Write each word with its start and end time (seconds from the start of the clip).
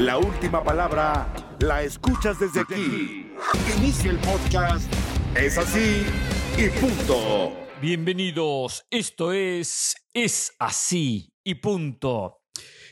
La 0.00 0.16
última 0.16 0.64
palabra 0.64 1.30
la 1.58 1.82
escuchas 1.82 2.40
desde 2.40 2.60
aquí. 2.60 3.34
Inicia 3.76 4.10
el 4.10 4.16
podcast. 4.16 4.90
Es 5.36 5.58
así 5.58 6.06
y 6.56 6.70
punto. 6.70 7.52
Bienvenidos, 7.82 8.86
esto 8.88 9.30
es 9.30 9.94
Es 10.14 10.56
así 10.58 11.34
y 11.44 11.56
punto. 11.56 12.44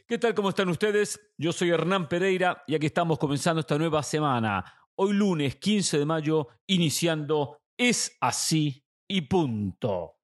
¿Qué 0.06 0.18
tal? 0.18 0.34
¿Cómo 0.34 0.50
están 0.50 0.68
ustedes? 0.68 1.18
Yo 1.38 1.50
soy 1.50 1.70
Hernán 1.70 2.10
Pereira 2.10 2.62
y 2.66 2.74
aquí 2.74 2.84
estamos 2.84 3.18
comenzando 3.18 3.60
esta 3.60 3.78
nueva 3.78 4.02
semana. 4.02 4.62
Hoy 4.94 5.14
lunes 5.14 5.56
15 5.56 6.00
de 6.00 6.04
mayo, 6.04 6.48
iniciando 6.66 7.62
Es 7.78 8.18
así 8.20 8.84
y 9.08 9.22
punto. 9.22 10.16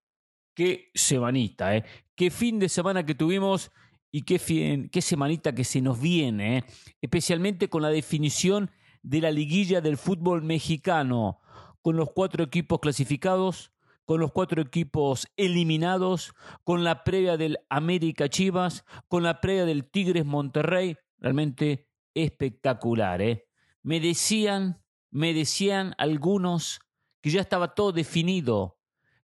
Qué 0.54 0.90
semanita, 0.94 1.74
¿eh? 1.76 1.84
Qué 2.14 2.30
fin 2.30 2.58
de 2.58 2.68
semana 2.68 3.06
que 3.06 3.14
tuvimos 3.14 3.72
y 4.16 4.22
qué, 4.22 4.38
fin, 4.38 4.88
qué 4.90 5.02
semanita 5.02 5.56
que 5.56 5.64
se 5.64 5.80
nos 5.80 6.00
viene, 6.00 6.58
¿eh? 6.58 6.64
especialmente 7.02 7.68
con 7.68 7.82
la 7.82 7.88
definición 7.88 8.70
de 9.02 9.20
la 9.20 9.32
liguilla 9.32 9.80
del 9.80 9.96
fútbol 9.96 10.40
mexicano, 10.40 11.40
con 11.82 11.96
los 11.96 12.12
cuatro 12.12 12.44
equipos 12.44 12.78
clasificados, 12.78 13.72
con 14.04 14.20
los 14.20 14.30
cuatro 14.30 14.62
equipos 14.62 15.26
eliminados, 15.36 16.32
con 16.62 16.84
la 16.84 17.02
previa 17.02 17.36
del 17.36 17.58
América 17.68 18.28
Chivas, 18.28 18.84
con 19.08 19.24
la 19.24 19.40
previa 19.40 19.64
del 19.64 19.84
Tigres 19.90 20.24
Monterrey, 20.24 20.96
realmente 21.18 21.88
espectacular. 22.14 23.20
¿eh? 23.20 23.48
Me 23.82 23.98
decían, 23.98 24.80
me 25.10 25.34
decían 25.34 25.92
algunos 25.98 26.78
que 27.20 27.30
ya 27.30 27.40
estaba 27.40 27.74
todo 27.74 27.90
definido, 27.90 28.78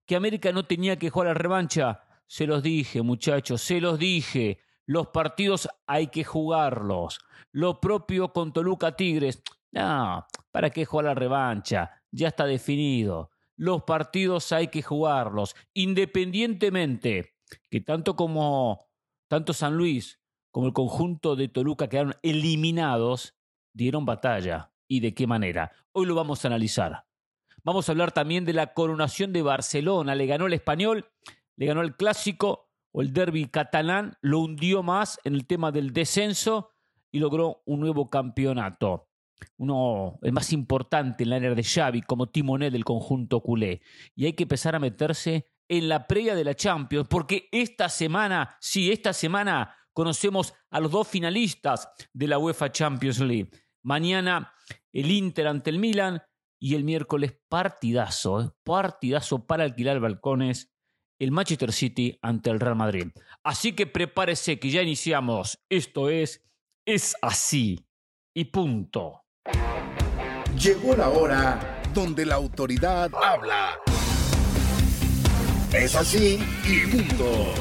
que 0.05 0.17
América 0.17 0.51
no 0.51 0.65
tenía 0.65 0.99
que 0.99 1.11
jugar 1.11 1.29
la 1.29 1.35
revancha. 1.35 2.03
Se 2.27 2.45
los 2.45 2.65
dije, 2.65 3.03
muchachos, 3.03 3.63
se 3.63 3.81
los 3.81 3.97
dije. 3.97 4.59
Los 4.91 5.09
partidos 5.09 5.69
hay 5.87 6.09
que 6.09 6.25
jugarlos. 6.25 7.21
Lo 7.53 7.81
propio 7.81 8.33
con 8.33 8.53
Toluca 8.53 8.97
Tigres. 8.97 9.43
No, 9.73 10.27
¿para 10.51 10.71
qué 10.71 10.85
jugar 10.85 11.07
la 11.07 11.15
revancha? 11.15 12.03
Ya 12.11 12.29
está 12.29 12.45
definido 12.45 13.31
los 13.61 13.83
partidos 13.83 14.53
hay 14.53 14.69
que 14.69 14.81
jugarlos, 14.81 15.55
independientemente 15.75 17.35
que 17.71 17.83
tanto 17.83 18.17
como 18.17 18.89
tanto 19.29 19.53
San 19.53 19.77
Luis 19.77 20.19
como 20.51 20.67
el 20.67 20.73
conjunto 20.73 21.37
de 21.37 21.49
Toluca 21.49 21.87
quedaron 21.87 22.15
eliminados, 22.23 23.37
dieron 23.75 24.07
batalla. 24.07 24.73
¿Y 24.89 25.01
de 25.01 25.13
qué 25.13 25.27
manera? 25.27 25.73
Hoy 25.93 26.07
lo 26.07 26.15
vamos 26.15 26.43
a 26.43 26.49
analizar. 26.49 27.05
Vamos 27.63 27.87
a 27.87 27.93
hablar 27.93 28.13
también 28.13 28.47
de 28.47 28.55
la 28.55 28.73
coronación 28.73 29.31
de 29.35 29.43
Barcelona. 29.43 30.15
Le 30.15 30.27
ganó 30.27 30.47
el 30.47 30.55
español, 30.55 31.11
le 31.57 31.67
ganó 31.67 31.83
el 31.83 31.95
clásico 31.95 32.70
o 32.93 33.03
el 33.03 33.13
derby 33.13 33.47
catalán, 33.47 34.17
lo 34.21 34.41
hundió 34.41 34.83
más 34.83 35.19
en 35.25 35.35
el 35.35 35.47
tema 35.47 35.73
del 35.73 35.93
descenso 35.93 36.71
y 37.13 37.19
logró 37.19 37.63
un 37.67 37.81
nuevo 37.81 38.11
campeonato 38.11 39.11
uno, 39.57 40.19
el 40.23 40.33
más 40.33 40.53
importante 40.53 41.25
en 41.25 41.31
la 41.31 41.37
era 41.37 41.55
de 41.55 41.63
Xavi 41.63 42.03
como 42.03 42.29
timonel 42.29 42.73
del 42.73 42.85
conjunto 42.85 43.41
culé. 43.41 43.81
Y 44.15 44.27
hay 44.27 44.33
que 44.33 44.45
empezar 44.45 44.75
a 44.75 44.81
meterse 44.81 45.47
en 45.69 45.89
la 45.89 46.07
previa 46.07 46.35
de 46.35 46.45
la 46.45 46.55
Champions, 46.55 47.07
porque 47.09 47.49
esta 47.53 47.89
semana, 47.89 48.57
sí, 48.61 48.91
esta 48.91 49.13
semana 49.13 49.75
conocemos 49.93 50.55
a 50.71 50.81
los 50.81 50.91
dos 50.91 51.07
finalistas 51.07 51.89
de 52.13 52.27
la 52.27 52.39
UEFA 52.39 52.73
Champions 52.73 53.21
League. 53.21 53.51
Mañana 53.83 54.53
el 54.93 55.11
Inter 55.11 55.47
ante 55.47 55.71
el 55.71 55.79
Milan 55.79 56.23
y 56.59 56.75
el 56.75 56.85
miércoles 56.85 57.39
partidazo, 57.49 58.43
¿eh? 58.43 58.51
partidazo 58.65 59.47
para 59.47 59.65
alquilar 59.65 60.01
balcones, 60.01 60.73
el 61.21 61.31
Manchester 61.31 61.73
City 61.73 62.19
ante 62.23 62.51
el 62.51 62.59
Real 62.59 62.75
Madrid. 62.75 63.09
Así 63.45 63.75
que 63.75 63.87
prepárese 63.87 64.59
que 64.59 64.71
ya 64.71 64.83
iniciamos. 64.83 65.61
Esto 65.69 66.09
es, 66.09 66.43
es 66.87 67.15
así 67.23 67.87
y 68.35 68.47
punto. 68.47 69.23
Llegó 70.59 70.97
la 70.97 71.11
hora 71.11 71.83
donde 71.93 72.25
la 72.25 72.37
autoridad 72.37 73.11
habla. 73.15 73.79
Es 75.73 75.95
así 75.95 76.39
y 76.67 76.87
punto. 76.91 77.53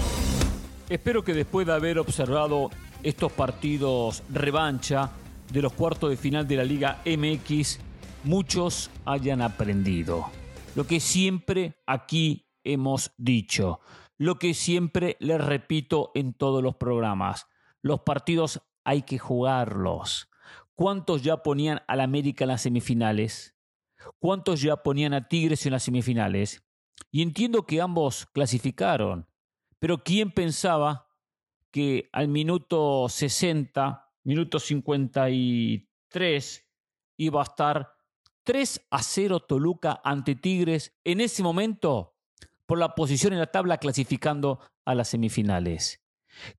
Espero 0.90 1.24
que 1.24 1.34
después 1.34 1.68
de 1.68 1.74
haber 1.74 2.00
observado 2.00 2.72
estos 3.04 3.32
partidos 3.32 4.24
revancha 4.30 5.12
de 5.52 5.62
los 5.62 5.74
cuartos 5.74 6.10
de 6.10 6.18
final 6.18 6.48
de 6.48 6.56
la 6.56 6.64
Liga 6.64 7.02
MX, 7.06 7.80
muchos 8.24 8.90
hayan 9.06 9.42
aprendido. 9.42 10.32
Lo 10.76 10.88
que 10.88 11.00
siempre 11.00 11.76
aquí 11.86 12.49
hemos 12.64 13.14
dicho, 13.18 13.80
lo 14.18 14.38
que 14.38 14.54
siempre 14.54 15.18
les 15.20 15.44
repito 15.44 16.12
en 16.14 16.34
todos 16.34 16.62
los 16.62 16.76
programas, 16.76 17.48
los 17.82 18.02
partidos 18.02 18.62
hay 18.84 19.04
que 19.04 19.18
jugarlos. 19.18 20.30
¿Cuántos 20.76 21.24
ya 21.24 21.44
ponían 21.44 21.82
al 21.88 22.02
América 22.02 22.44
en 22.44 22.50
las 22.50 22.62
semifinales? 22.62 23.56
¿Cuántos 24.20 24.62
ya 24.62 24.78
ponían 24.78 25.14
a 25.14 25.28
Tigres 25.28 25.66
en 25.66 25.74
las 25.74 25.84
semifinales? 25.84 26.64
Y 27.12 27.22
entiendo 27.22 27.66
que 27.66 27.82
ambos 27.82 28.28
clasificaron, 28.28 29.28
pero 29.80 30.04
¿quién 30.04 30.32
pensaba 30.32 31.08
que 31.72 32.10
al 32.12 32.28
minuto 32.28 33.08
60, 33.10 34.12
minuto 34.24 34.60
53, 34.60 36.68
iba 37.18 37.40
a 37.40 37.44
estar 37.44 37.94
3 38.44 38.88
a 38.90 39.04
0 39.04 39.42
Toluca 39.42 40.02
ante 40.04 40.34
Tigres 40.36 41.00
en 41.04 41.22
ese 41.22 41.44
momento 41.44 42.16
por 42.70 42.78
la 42.78 42.94
posición 42.94 43.34
en 43.34 43.40
la 43.40 43.48
tabla 43.48 43.80
clasificando 43.80 44.60
a 44.86 44.94
las 44.94 45.08
semifinales? 45.08 46.04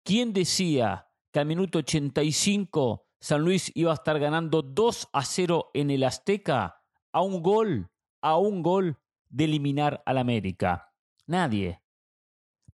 ¿Quién 0.02 0.32
decía 0.32 1.06
que 1.30 1.38
al 1.38 1.46
minuto 1.46 1.78
85 1.78 3.06
San 3.20 3.42
Luis 3.42 3.70
iba 3.76 3.92
a 3.92 3.94
estar 3.94 4.18
ganando 4.18 4.62
2 4.62 5.08
a 5.12 5.24
0 5.24 5.70
en 5.72 5.92
el 5.92 6.02
Azteca 6.02 6.82
a 7.12 7.22
un 7.22 7.44
gol, 7.44 7.92
a 8.20 8.38
un 8.38 8.60
gol 8.60 8.98
de 9.28 9.44
eliminar 9.44 10.02
al 10.04 10.18
América. 10.18 10.92
Nadie. 11.28 11.80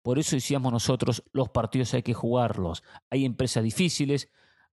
Por 0.00 0.18
eso 0.18 0.36
decíamos 0.36 0.72
nosotros, 0.72 1.22
los 1.32 1.50
partidos 1.50 1.92
hay 1.92 2.02
que 2.02 2.14
jugarlos. 2.14 2.82
Hay 3.10 3.26
empresas 3.26 3.62
difíciles, 3.62 4.30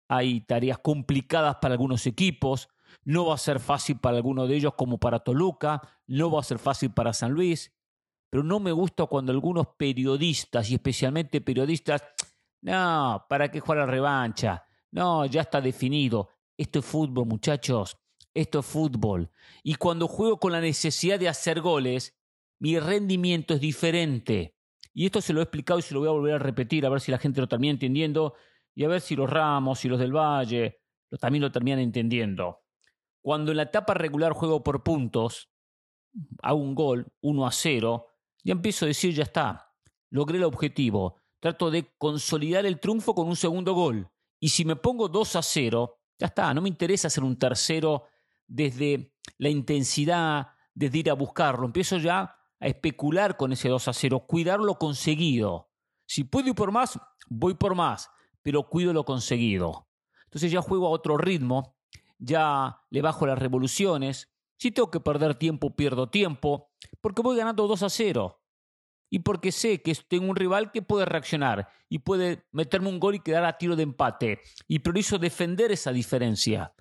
hay 0.08 0.40
tareas 0.40 0.78
complicadas 0.78 1.58
para 1.62 1.74
algunos 1.74 2.08
equipos, 2.08 2.70
no 3.04 3.26
va 3.26 3.36
a 3.36 3.40
ser 3.40 3.60
fácil 3.60 4.00
para 4.00 4.16
alguno 4.16 4.48
de 4.48 4.56
ellos 4.56 4.76
como 4.78 5.00
para 5.00 5.20
Toluca, 5.20 5.82
no 6.08 6.32
va 6.32 6.40
a 6.40 6.44
ser 6.44 6.60
fácil 6.60 6.94
para 6.94 7.12
San 7.12 7.34
Luis, 7.34 7.74
pero 8.34 8.42
no 8.42 8.60
me 8.60 8.72
gusta 8.72 9.06
cuando 9.06 9.32
algunos 9.32 9.68
periodistas, 9.78 10.68
y 10.72 10.74
especialmente 10.74 11.40
periodistas, 11.40 12.02
no, 12.64 13.24
¿para 13.30 13.52
qué 13.52 13.60
jugar 13.60 13.78
la 13.78 13.86
revancha? 13.86 14.66
No, 14.90 15.28
ya 15.28 15.42
está 15.42 15.62
definido. 15.62 16.30
Esto 16.58 16.80
es 16.80 16.86
fútbol, 16.86 17.28
muchachos. 17.28 17.96
Esto 18.34 18.62
es 18.62 18.66
fútbol. 18.66 19.30
Y 19.62 19.76
cuando 19.76 20.08
juego 20.08 20.40
con 20.40 20.52
la 20.52 20.62
necesidad 20.62 21.20
de 21.20 21.30
hacer 21.30 21.62
goles, 21.62 22.18
mi 22.58 22.80
rendimiento 22.80 23.54
es 23.54 23.62
diferente. 23.62 24.56
Y 24.96 25.06
esto 25.06 25.22
se 25.22 25.32
lo 25.32 25.40
he 25.40 25.44
explicado 25.44 25.78
y 25.78 25.84
se 25.84 25.94
lo 25.94 26.00
voy 26.00 26.10
a 26.10 26.14
volver 26.14 26.34
a 26.34 26.40
repetir, 26.40 26.88
a 26.88 26.90
ver 26.90 27.02
si 27.02 27.12
la 27.12 27.20
gente 27.20 27.40
lo 27.40 27.48
termina 27.48 27.74
entendiendo 27.74 28.34
y 28.74 28.84
a 28.84 28.88
ver 28.88 29.02
si 29.02 29.16
los 29.16 29.30
Ramos 29.30 29.86
y 29.86 29.90
los 29.90 30.00
del 30.00 30.12
Valle 30.12 30.82
también 31.20 31.44
lo 31.44 31.52
terminan 31.52 31.78
entendiendo. 31.78 32.64
Cuando 33.22 33.52
en 33.52 33.58
la 33.58 33.64
etapa 33.64 33.94
regular 33.94 34.34
juego 34.34 34.64
por 34.64 34.82
puntos, 34.82 35.52
hago 36.42 36.58
un 36.58 36.74
gol, 36.74 37.14
1 37.22 37.46
a 37.46 37.52
0, 37.52 38.08
ya 38.44 38.52
empiezo 38.52 38.86
a 38.86 38.88
decir, 38.88 39.14
ya 39.14 39.24
está, 39.24 39.74
logré 40.10 40.38
el 40.38 40.44
objetivo. 40.44 41.18
Trato 41.40 41.72
de 41.72 41.94
consolidar 41.98 42.66
el 42.66 42.80
triunfo 42.80 43.14
con 43.14 43.28
un 43.28 43.36
segundo 43.36 43.74
gol. 43.74 44.10
Y 44.40 44.50
si 44.50 44.66
me 44.66 44.76
pongo 44.76 45.08
2 45.10 45.36
a 45.36 45.42
0, 45.42 46.00
ya 46.18 46.28
está, 46.28 46.54
no 46.54 46.62
me 46.62 46.70
interesa 46.70 47.08
hacer 47.08 47.24
un 47.24 47.38
tercero 47.38 48.04
desde 48.48 49.14
la 49.38 49.50
intensidad, 49.50 50.48
desde 50.74 51.00
ir 51.00 51.10
a 51.10 51.14
buscarlo. 51.14 51.66
Empiezo 51.66 51.98
ya 51.98 52.36
a 52.60 52.68
especular 52.68 53.36
con 53.36 53.52
ese 53.52 53.70
2 53.70 53.88
a 53.88 53.94
0, 53.94 54.26
cuidar 54.28 54.60
lo 54.60 54.78
conseguido. 54.78 55.70
Si 56.06 56.24
puedo 56.24 56.50
ir 56.50 56.56
por 56.56 56.72
más, 56.72 57.00
voy 57.28 57.56
por 57.56 57.76
más, 57.76 58.10
pero 58.42 58.70
cuido 58.70 58.94
lo 58.94 59.06
conseguido. 59.06 59.88
Entonces 60.26 60.52
ya 60.52 60.62
juego 60.62 60.88
a 60.88 60.92
otro 60.92 61.18
ritmo, 61.18 61.76
ya 62.18 62.82
le 62.90 63.02
bajo 63.02 63.26
las 63.26 63.40
revoluciones. 63.40 64.30
Si 64.58 64.72
tengo 64.72 64.92
que 64.92 65.00
perder 65.00 65.36
tiempo, 65.36 65.76
pierdo 65.76 66.10
tiempo, 66.10 66.72
porque 67.02 67.22
voy 67.22 67.38
ganando 67.38 67.68
2 67.68 67.84
a 67.84 67.90
0 67.90 68.42
y 69.10 69.20
porque 69.20 69.52
sé 69.52 69.82
que 69.82 69.94
tengo 70.08 70.30
un 70.30 70.36
rival 70.36 70.72
que 70.72 70.82
puede 70.82 71.06
reaccionar 71.06 71.70
y 71.90 72.00
puede 72.00 72.46
meterme 72.52 72.90
un 72.90 73.00
gol 73.00 73.16
y 73.16 73.20
quedar 73.20 73.46
a 73.46 73.58
tiro 73.58 73.76
de 73.76 73.84
empate. 73.84 74.42
Y 74.68 74.80
priorizo 74.80 75.20
defender 75.20 75.72
esa 75.72 75.92
diferencia 75.92 76.74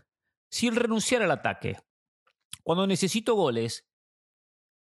sin 0.51 0.75
renunciar 0.75 1.23
al 1.23 1.31
ataque. 1.31 1.77
Cuando 2.63 2.87
necesito 2.87 3.35
goles, 3.35 3.87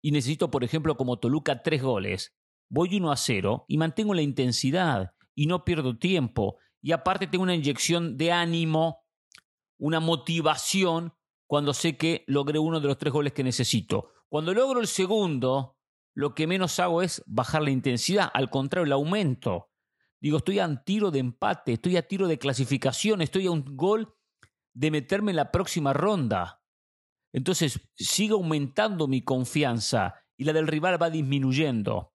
y 0.01 0.11
necesito, 0.11 0.49
por 0.49 0.63
ejemplo, 0.63 0.97
como 0.97 1.19
Toluca, 1.19 1.61
tres 1.61 1.81
goles, 1.81 2.35
voy 2.69 2.95
1 2.95 3.11
a 3.11 3.17
0 3.17 3.65
y 3.67 3.77
mantengo 3.77 4.13
la 4.13 4.23
intensidad 4.23 5.13
y 5.35 5.45
no 5.45 5.63
pierdo 5.63 5.97
tiempo. 5.97 6.57
Y 6.81 6.91
aparte 6.91 7.27
tengo 7.27 7.43
una 7.43 7.55
inyección 7.55 8.17
de 8.17 8.31
ánimo, 8.31 9.05
una 9.77 9.99
motivación 9.99 11.13
cuando 11.45 11.73
sé 11.73 11.97
que 11.97 12.23
logré 12.27 12.59
uno 12.59 12.79
de 12.79 12.87
los 12.87 12.97
tres 12.97 13.13
goles 13.13 13.33
que 13.33 13.43
necesito. 13.43 14.11
Cuando 14.31 14.53
logro 14.53 14.79
el 14.79 14.87
segundo, 14.87 15.77
lo 16.15 16.33
que 16.33 16.47
menos 16.47 16.79
hago 16.79 17.01
es 17.01 17.21
bajar 17.25 17.63
la 17.63 17.69
intensidad, 17.69 18.31
al 18.33 18.49
contrario, 18.49 18.85
el 18.85 18.93
aumento. 18.93 19.71
Digo, 20.21 20.37
estoy 20.37 20.59
a 20.59 20.83
tiro 20.85 21.11
de 21.11 21.19
empate, 21.19 21.73
estoy 21.73 21.97
a 21.97 22.07
tiro 22.07 22.29
de 22.29 22.39
clasificación, 22.39 23.21
estoy 23.21 23.47
a 23.47 23.51
un 23.51 23.75
gol 23.75 24.15
de 24.71 24.89
meterme 24.89 25.31
en 25.31 25.35
la 25.35 25.51
próxima 25.51 25.91
ronda. 25.91 26.63
Entonces 27.33 27.81
sigue 27.93 28.31
aumentando 28.31 29.09
mi 29.09 29.21
confianza 29.21 30.15
y 30.37 30.45
la 30.45 30.53
del 30.53 30.67
rival 30.67 31.01
va 31.01 31.09
disminuyendo. 31.09 32.13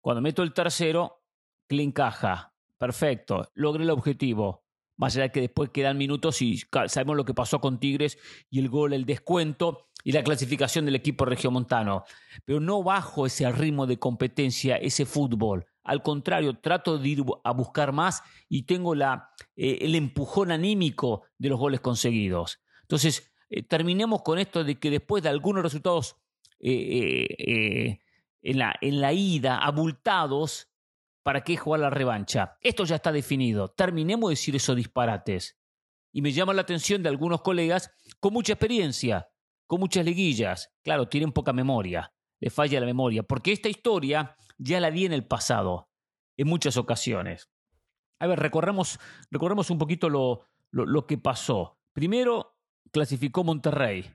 Cuando 0.00 0.22
meto 0.22 0.42
el 0.42 0.54
tercero, 0.54 1.22
le 1.68 1.82
encaja. 1.82 2.54
Perfecto, 2.78 3.50
logré 3.52 3.84
el 3.84 3.90
objetivo. 3.90 4.65
Más 4.96 5.14
allá 5.14 5.24
de 5.24 5.32
que 5.32 5.40
después 5.42 5.70
quedan 5.70 5.98
minutos 5.98 6.40
y 6.40 6.62
sabemos 6.86 7.16
lo 7.16 7.24
que 7.24 7.34
pasó 7.34 7.60
con 7.60 7.78
Tigres 7.78 8.18
y 8.50 8.60
el 8.60 8.68
gol, 8.68 8.92
el 8.92 9.04
descuento 9.04 9.88
y 10.02 10.12
la 10.12 10.22
clasificación 10.22 10.84
del 10.84 10.94
equipo 10.94 11.24
regiomontano. 11.24 12.04
Pero 12.44 12.60
no 12.60 12.82
bajo 12.82 13.26
ese 13.26 13.50
ritmo 13.50 13.86
de 13.86 13.98
competencia, 13.98 14.76
ese 14.76 15.04
fútbol. 15.04 15.66
Al 15.82 16.02
contrario, 16.02 16.58
trato 16.58 16.98
de 16.98 17.08
ir 17.08 17.24
a 17.44 17.52
buscar 17.52 17.92
más 17.92 18.22
y 18.48 18.62
tengo 18.62 18.94
la, 18.94 19.30
eh, 19.54 19.78
el 19.82 19.94
empujón 19.94 20.50
anímico 20.50 21.22
de 21.38 21.48
los 21.48 21.58
goles 21.58 21.80
conseguidos. 21.80 22.60
Entonces, 22.82 23.32
eh, 23.50 23.62
terminemos 23.62 24.22
con 24.22 24.38
esto 24.38 24.64
de 24.64 24.78
que 24.78 24.90
después 24.90 25.22
de 25.22 25.28
algunos 25.28 25.62
resultados 25.62 26.16
eh, 26.58 27.98
en, 28.42 28.58
la, 28.58 28.76
en 28.80 29.00
la 29.00 29.12
ida, 29.12 29.58
abultados, 29.58 30.68
¿para 31.26 31.40
qué 31.40 31.56
jugar 31.56 31.80
la 31.80 31.90
revancha? 31.90 32.56
Esto 32.60 32.84
ya 32.84 32.94
está 32.94 33.10
definido. 33.10 33.66
Terminemos 33.66 34.30
de 34.30 34.34
decir 34.34 34.54
esos 34.54 34.76
disparates. 34.76 35.58
Y 36.12 36.22
me 36.22 36.30
llama 36.30 36.54
la 36.54 36.62
atención 36.62 37.02
de 37.02 37.08
algunos 37.08 37.42
colegas 37.42 37.90
con 38.20 38.32
mucha 38.32 38.52
experiencia, 38.52 39.28
con 39.66 39.80
muchas 39.80 40.04
liguillas. 40.04 40.72
Claro, 40.84 41.08
tienen 41.08 41.32
poca 41.32 41.52
memoria, 41.52 42.14
le 42.38 42.48
falla 42.48 42.78
la 42.78 42.86
memoria, 42.86 43.24
porque 43.24 43.50
esta 43.50 43.68
historia 43.68 44.36
ya 44.56 44.78
la 44.78 44.92
di 44.92 45.04
en 45.04 45.12
el 45.12 45.26
pasado, 45.26 45.90
en 46.36 46.46
muchas 46.46 46.76
ocasiones. 46.76 47.50
A 48.20 48.28
ver, 48.28 48.38
recorremos, 48.38 49.00
recorremos 49.28 49.68
un 49.70 49.78
poquito 49.78 50.08
lo, 50.08 50.44
lo 50.70 51.06
que 51.08 51.18
pasó. 51.18 51.80
Primero, 51.92 52.54
clasificó 52.92 53.42
Monterrey. 53.42 54.14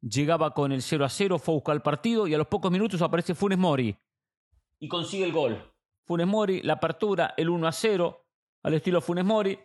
Llegaba 0.00 0.52
con 0.52 0.72
el 0.72 0.82
0 0.82 1.04
a 1.04 1.10
0, 1.10 1.38
fue 1.38 1.54
a 1.54 1.58
buscar 1.58 1.76
el 1.76 1.82
partido 1.82 2.26
y 2.26 2.34
a 2.34 2.38
los 2.38 2.48
pocos 2.48 2.72
minutos 2.72 3.00
aparece 3.02 3.36
Funes 3.36 3.58
Mori 3.58 3.96
y 4.80 4.88
consigue 4.88 5.24
el 5.24 5.32
gol. 5.32 5.62
Funes 6.10 6.26
Mori, 6.26 6.60
la 6.62 6.72
apertura, 6.72 7.34
el 7.36 7.48
1 7.48 7.68
a 7.68 7.70
0, 7.70 8.26
al 8.64 8.74
estilo 8.74 9.00
Funes 9.00 9.24
Mori, 9.24 9.56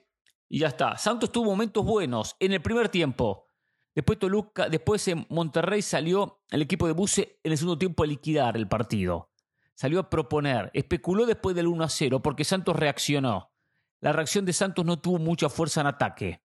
y 0.47 0.59
ya 0.59 0.67
está. 0.67 0.95
Santos 0.95 1.31
tuvo 1.31 1.45
momentos 1.45 1.83
buenos 1.83 2.35
en 2.39 2.51
el 2.51 2.61
primer 2.61 2.89
tiempo. 2.89 3.47
Después 3.95 4.19
Toluca, 4.19 4.69
después 4.69 5.07
en 5.07 5.25
Monterrey 5.31 5.81
salió 5.81 6.43
el 6.51 6.61
equipo 6.61 6.85
de 6.85 6.93
Buse 6.93 7.39
en 7.43 7.51
el 7.51 7.57
segundo 7.57 7.79
tiempo 7.79 8.03
a 8.03 8.05
liquidar 8.05 8.57
el 8.57 8.67
partido. 8.67 9.31
Salió 9.73 9.99
a 9.99 10.07
proponer, 10.07 10.69
especuló 10.75 11.25
después 11.25 11.55
del 11.55 11.65
1 11.65 11.83
a 11.83 11.89
0 11.89 12.21
porque 12.21 12.43
Santos 12.43 12.75
reaccionó. 12.75 13.51
La 13.99 14.13
reacción 14.13 14.45
de 14.45 14.53
Santos 14.53 14.85
no 14.85 14.99
tuvo 14.99 15.17
mucha 15.17 15.49
fuerza 15.49 15.81
en 15.81 15.87
ataque, 15.87 16.43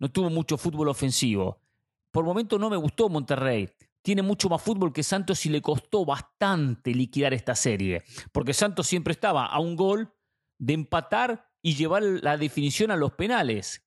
no 0.00 0.10
tuvo 0.10 0.30
mucho 0.30 0.58
fútbol 0.58 0.88
ofensivo. 0.88 1.60
Por 2.10 2.24
momento 2.24 2.58
no 2.58 2.68
me 2.70 2.76
gustó 2.76 3.08
Monterrey 3.08 3.70
tiene 4.08 4.22
mucho 4.22 4.48
más 4.48 4.62
fútbol 4.62 4.90
que 4.90 5.02
Santos 5.02 5.44
y 5.44 5.50
le 5.50 5.60
costó 5.60 6.06
bastante 6.06 6.94
liquidar 6.94 7.34
esta 7.34 7.54
serie, 7.54 8.04
porque 8.32 8.54
Santos 8.54 8.86
siempre 8.86 9.12
estaba 9.12 9.44
a 9.44 9.60
un 9.60 9.76
gol 9.76 10.14
de 10.56 10.72
empatar 10.72 11.50
y 11.60 11.74
llevar 11.74 12.02
la 12.02 12.38
definición 12.38 12.90
a 12.90 12.96
los 12.96 13.12
penales. 13.12 13.86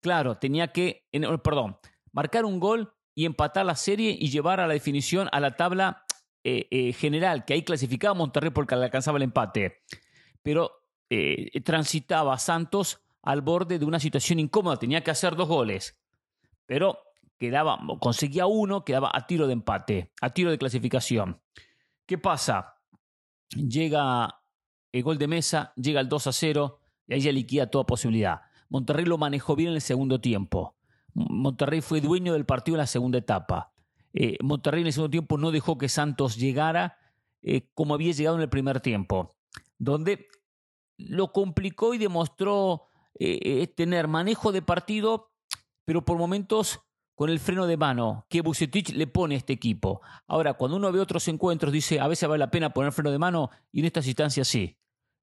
Claro, 0.00 0.38
tenía 0.38 0.68
que, 0.68 1.06
perdón, 1.44 1.76
marcar 2.12 2.46
un 2.46 2.58
gol 2.58 2.94
y 3.14 3.26
empatar 3.26 3.66
la 3.66 3.74
serie 3.74 4.16
y 4.18 4.30
llevar 4.30 4.58
a 4.58 4.66
la 4.66 4.72
definición 4.72 5.28
a 5.32 5.38
la 5.38 5.54
tabla 5.54 6.06
eh, 6.44 6.66
eh, 6.70 6.94
general, 6.94 7.44
que 7.44 7.52
ahí 7.52 7.62
clasificaba 7.62 8.14
Monterrey 8.14 8.48
porque 8.48 8.74
le 8.74 8.84
alcanzaba 8.84 9.18
el 9.18 9.24
empate. 9.24 9.82
Pero 10.42 10.72
eh, 11.10 11.60
transitaba 11.60 12.38
Santos 12.38 13.02
al 13.20 13.42
borde 13.42 13.78
de 13.78 13.84
una 13.84 14.00
situación 14.00 14.38
incómoda, 14.38 14.78
tenía 14.78 15.04
que 15.04 15.10
hacer 15.10 15.36
dos 15.36 15.46
goles. 15.46 16.00
Pero 16.64 17.07
quedaba, 17.38 17.78
conseguía 18.00 18.46
uno, 18.46 18.84
quedaba 18.84 19.10
a 19.14 19.26
tiro 19.26 19.46
de 19.46 19.52
empate, 19.54 20.12
a 20.20 20.30
tiro 20.30 20.50
de 20.50 20.58
clasificación. 20.58 21.40
¿Qué 22.06 22.18
pasa? 22.18 22.74
Llega 23.50 24.42
el 24.92 25.02
gol 25.02 25.18
de 25.18 25.28
mesa, 25.28 25.72
llega 25.76 26.00
el 26.00 26.08
2 26.08 26.26
a 26.26 26.32
0 26.32 26.80
y 27.06 27.14
ahí 27.14 27.20
ya 27.20 27.32
liquida 27.32 27.70
toda 27.70 27.84
posibilidad. 27.84 28.42
Monterrey 28.68 29.04
lo 29.04 29.18
manejó 29.18 29.56
bien 29.56 29.70
en 29.70 29.76
el 29.76 29.80
segundo 29.80 30.20
tiempo. 30.20 30.76
Monterrey 31.14 31.80
fue 31.80 32.00
dueño 32.00 32.32
del 32.32 32.44
partido 32.44 32.76
en 32.76 32.80
la 32.80 32.86
segunda 32.86 33.18
etapa. 33.18 33.72
Eh, 34.12 34.36
Monterrey 34.42 34.82
en 34.82 34.88
el 34.88 34.92
segundo 34.92 35.10
tiempo 35.10 35.38
no 35.38 35.50
dejó 35.50 35.78
que 35.78 35.88
Santos 35.88 36.36
llegara 36.36 36.98
eh, 37.42 37.68
como 37.74 37.94
había 37.94 38.12
llegado 38.12 38.36
en 38.36 38.42
el 38.42 38.48
primer 38.48 38.80
tiempo, 38.80 39.36
donde 39.78 40.28
lo 40.96 41.32
complicó 41.32 41.94
y 41.94 41.98
demostró 41.98 42.86
eh, 43.18 43.66
tener 43.76 44.08
manejo 44.08 44.50
de 44.52 44.62
partido, 44.62 45.30
pero 45.84 46.04
por 46.04 46.18
momentos 46.18 46.80
con 47.18 47.30
el 47.30 47.40
freno 47.40 47.66
de 47.66 47.76
mano 47.76 48.26
que 48.30 48.42
Bucetich 48.42 48.90
le 48.94 49.08
pone 49.08 49.34
a 49.34 49.38
este 49.38 49.52
equipo. 49.52 50.00
Ahora, 50.28 50.54
cuando 50.54 50.76
uno 50.76 50.92
ve 50.92 51.00
otros 51.00 51.26
encuentros, 51.26 51.72
dice, 51.72 51.98
a 51.98 52.06
veces 52.06 52.28
vale 52.28 52.38
la 52.38 52.52
pena 52.52 52.72
poner 52.72 52.92
freno 52.92 53.10
de 53.10 53.18
mano 53.18 53.50
y 53.72 53.80
en 53.80 53.86
estas 53.86 54.06
instancias 54.06 54.46
sí. 54.46 54.78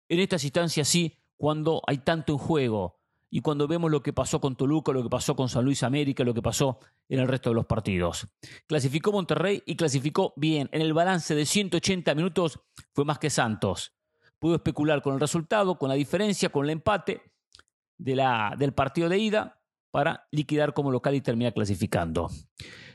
En 0.09 0.19
estas 0.19 0.43
instancias 0.43 0.89
sí, 0.89 1.17
cuando 1.37 1.81
hay 1.87 1.99
tanto 1.99 2.33
en 2.33 2.37
juego 2.37 2.99
y 3.29 3.39
cuando 3.39 3.65
vemos 3.65 3.89
lo 3.89 4.03
que 4.03 4.11
pasó 4.11 4.41
con 4.41 4.57
Toluca, 4.57 4.91
lo 4.91 5.03
que 5.03 5.09
pasó 5.09 5.37
con 5.37 5.47
San 5.47 5.63
Luis 5.63 5.83
América, 5.83 6.25
lo 6.25 6.33
que 6.33 6.41
pasó 6.41 6.79
en 7.07 7.21
el 7.21 7.29
resto 7.29 7.51
de 7.51 7.55
los 7.55 7.65
partidos. 7.65 8.27
Clasificó 8.67 9.13
Monterrey 9.13 9.63
y 9.65 9.77
clasificó 9.77 10.33
bien. 10.35 10.67
En 10.73 10.81
el 10.81 10.91
balance 10.91 11.33
de 11.33 11.45
180 11.45 12.13
minutos 12.13 12.59
fue 12.91 13.05
más 13.05 13.19
que 13.19 13.29
Santos. 13.29 13.93
Pudo 14.37 14.55
especular 14.55 15.01
con 15.01 15.13
el 15.13 15.21
resultado, 15.21 15.77
con 15.77 15.87
la 15.87 15.95
diferencia, 15.95 16.49
con 16.49 16.65
el 16.65 16.71
empate 16.71 17.21
de 17.97 18.17
la, 18.17 18.53
del 18.57 18.73
partido 18.73 19.07
de 19.07 19.17
ida 19.17 19.61
para 19.95 20.27
liquidar 20.29 20.73
como 20.73 20.91
local 20.91 21.15
y 21.15 21.21
terminar 21.21 21.53
clasificando. 21.53 22.29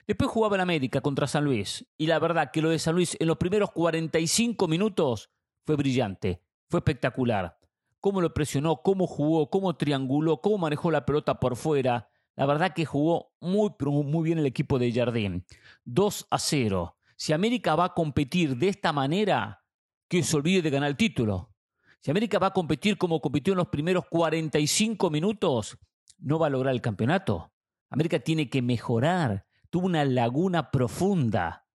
Después 0.06 0.30
jugaba 0.30 0.56
en 0.56 0.60
América 0.60 1.00
contra 1.00 1.26
San 1.26 1.46
Luis 1.46 1.86
y 1.96 2.06
la 2.06 2.18
verdad 2.18 2.50
que 2.52 2.60
lo 2.60 2.68
de 2.68 2.78
San 2.78 2.94
Luis 2.94 3.16
en 3.18 3.26
los 3.26 3.38
primeros 3.38 3.70
45 3.70 4.68
minutos 4.68 5.30
fue 5.64 5.76
brillante, 5.76 6.42
fue 6.68 6.80
espectacular. 6.80 7.58
Cómo 8.00 8.20
lo 8.20 8.34
presionó, 8.34 8.82
cómo 8.82 9.06
jugó, 9.06 9.48
cómo 9.48 9.76
trianguló, 9.76 10.42
cómo 10.42 10.58
manejó 10.58 10.90
la 10.90 11.06
pelota 11.06 11.40
por 11.40 11.56
fuera. 11.56 12.10
La 12.36 12.44
verdad 12.44 12.74
que 12.74 12.84
jugó 12.84 13.32
muy, 13.40 13.70
muy 13.80 14.22
bien 14.22 14.36
el 14.36 14.44
equipo 14.44 14.78
de 14.78 14.92
Jardín. 14.92 15.46
2 15.86 16.26
a 16.28 16.38
0. 16.38 16.98
Si 17.16 17.32
América 17.32 17.76
va 17.76 17.86
a 17.86 17.94
competir 17.94 18.58
de 18.58 18.68
esta 18.68 18.92
manera, 18.92 19.64
que 20.06 20.22
se 20.22 20.36
olvide 20.36 20.60
de 20.60 20.68
ganar 20.68 20.90
el 20.90 20.98
título. 20.98 21.54
Si 22.00 22.10
América 22.10 22.38
va 22.38 22.48
a 22.48 22.52
competir 22.52 22.98
como 22.98 23.22
compitió 23.22 23.54
en 23.54 23.58
los 23.58 23.68
primeros 23.68 24.04
45 24.10 25.08
minutos, 25.08 25.78
no 26.20 26.38
va 26.38 26.46
a 26.46 26.50
lograr 26.50 26.74
el 26.74 26.80
campeonato. 26.80 27.52
América 27.90 28.20
tiene 28.20 28.48
que 28.48 28.62
mejorar. 28.62 29.46
Tuvo 29.70 29.86
una 29.86 30.04
laguna 30.04 30.70
profunda. 30.70 31.66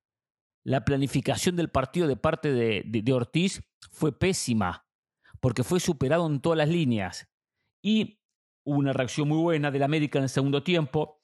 La 0.63 0.84
planificación 0.84 1.55
del 1.55 1.69
partido 1.69 2.08
de 2.08 2.15
parte 2.15 2.51
de, 2.51 3.13
Ortiz 3.13 3.62
fue 3.91 4.17
pésima, 4.17 4.88
porque 5.39 5.63
fue 5.63 5.79
superado 5.79 6.25
en 6.25 6.39
todas 6.39 6.58
las 6.58 6.69
líneas. 6.69 7.27
Y 7.84 8.19
hubo 8.63 8.79
una 8.79 8.93
reacción 8.93 9.27
muy 9.27 9.38
buena 9.38 9.69
del 9.69 9.84
América 9.84 10.17
en 10.17 10.24
el 10.24 10.29
segundo 10.29 10.63
tiempo. 10.63 11.19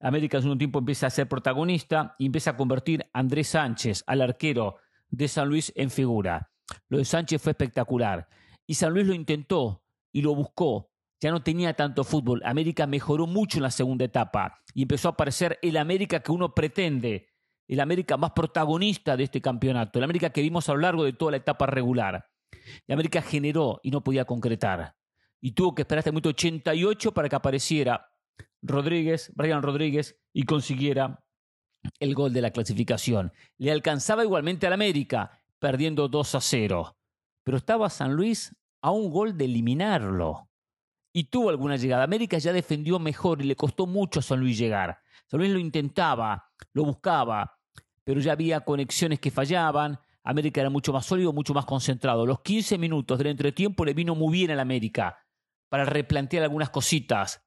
América 0.00 0.36
en 0.36 0.38
el 0.38 0.42
segundo 0.44 0.58
tiempo 0.58 0.78
empieza 0.78 1.08
a 1.08 1.10
ser 1.10 1.28
protagonista 1.28 2.14
y 2.18 2.26
empieza 2.26 2.52
a 2.52 2.56
convertir 2.56 3.04
a 3.12 3.18
Andrés 3.20 3.48
Sánchez, 3.48 4.02
al 4.06 4.22
arquero 4.22 4.76
de 5.08 5.28
San 5.28 5.48
Luis, 5.48 5.72
en 5.76 5.90
figura. 5.90 6.50
Lo 6.88 6.98
de 6.98 7.04
Sánchez 7.04 7.42
fue 7.42 7.52
espectacular. 7.52 8.28
Y 8.66 8.74
San 8.74 8.92
Luis 8.92 9.06
lo 9.06 9.14
intentó 9.14 9.84
y 10.10 10.22
lo 10.22 10.34
buscó, 10.34 10.90
ya 11.20 11.30
no 11.30 11.42
tenía 11.42 11.74
tanto 11.74 12.04
fútbol. 12.04 12.42
América 12.44 12.86
mejoró 12.86 13.26
mucho 13.26 13.58
en 13.58 13.62
la 13.62 13.70
segunda 13.70 14.04
etapa 14.04 14.60
y 14.74 14.82
empezó 14.82 15.08
a 15.08 15.12
aparecer 15.12 15.58
el 15.62 15.76
América 15.76 16.20
que 16.20 16.32
uno 16.32 16.54
pretende, 16.54 17.28
el 17.68 17.80
América 17.80 18.16
más 18.16 18.32
protagonista 18.32 19.16
de 19.16 19.24
este 19.24 19.40
campeonato, 19.40 19.98
el 19.98 20.04
América 20.04 20.30
que 20.30 20.42
vimos 20.42 20.68
a 20.68 20.74
lo 20.74 20.80
largo 20.80 21.04
de 21.04 21.12
toda 21.12 21.32
la 21.32 21.38
etapa 21.38 21.66
regular. 21.66 22.26
América 22.88 23.22
generó 23.22 23.80
y 23.82 23.90
no 23.90 24.02
podía 24.02 24.24
concretar. 24.24 24.94
Y 25.40 25.52
tuvo 25.52 25.74
que 25.74 25.82
esperar 25.82 26.00
hasta 26.00 26.10
el 26.10 26.14
minuto 26.14 26.30
88 26.30 27.12
para 27.12 27.28
que 27.28 27.36
apareciera 27.36 28.08
Rodríguez, 28.62 29.32
Brian 29.34 29.62
Rodríguez, 29.62 30.18
y 30.32 30.44
consiguiera 30.44 31.24
el 32.00 32.14
gol 32.14 32.32
de 32.32 32.42
la 32.42 32.50
clasificación. 32.50 33.32
Le 33.58 33.70
alcanzaba 33.70 34.24
igualmente 34.24 34.66
al 34.66 34.72
América, 34.72 35.42
perdiendo 35.58 36.08
2 36.08 36.34
a 36.34 36.40
0. 36.40 36.96
Pero 37.44 37.56
estaba 37.56 37.90
San 37.90 38.14
Luis 38.14 38.56
a 38.82 38.90
un 38.90 39.10
gol 39.10 39.36
de 39.36 39.44
eliminarlo 39.44 40.48
y 41.16 41.24
tuvo 41.24 41.48
alguna 41.48 41.76
llegada. 41.76 42.04
América 42.04 42.36
ya 42.36 42.52
defendió 42.52 42.98
mejor 42.98 43.40
y 43.40 43.46
le 43.46 43.56
costó 43.56 43.86
mucho 43.86 44.20
a 44.20 44.22
San 44.22 44.38
Luis 44.38 44.58
llegar. 44.58 44.98
San 45.26 45.40
Luis 45.40 45.50
lo 45.50 45.58
intentaba, 45.58 46.50
lo 46.74 46.84
buscaba, 46.84 47.58
pero 48.04 48.20
ya 48.20 48.32
había 48.32 48.60
conexiones 48.60 49.18
que 49.18 49.30
fallaban. 49.30 49.98
América 50.24 50.60
era 50.60 50.68
mucho 50.68 50.92
más 50.92 51.06
sólido, 51.06 51.32
mucho 51.32 51.54
más 51.54 51.64
concentrado. 51.64 52.26
Los 52.26 52.42
15 52.42 52.76
minutos 52.76 53.16
del 53.16 53.28
entretiempo 53.28 53.86
le 53.86 53.94
vino 53.94 54.14
muy 54.14 54.30
bien 54.30 54.50
al 54.50 54.60
América 54.60 55.18
para 55.70 55.86
replantear 55.86 56.42
algunas 56.42 56.68
cositas, 56.68 57.42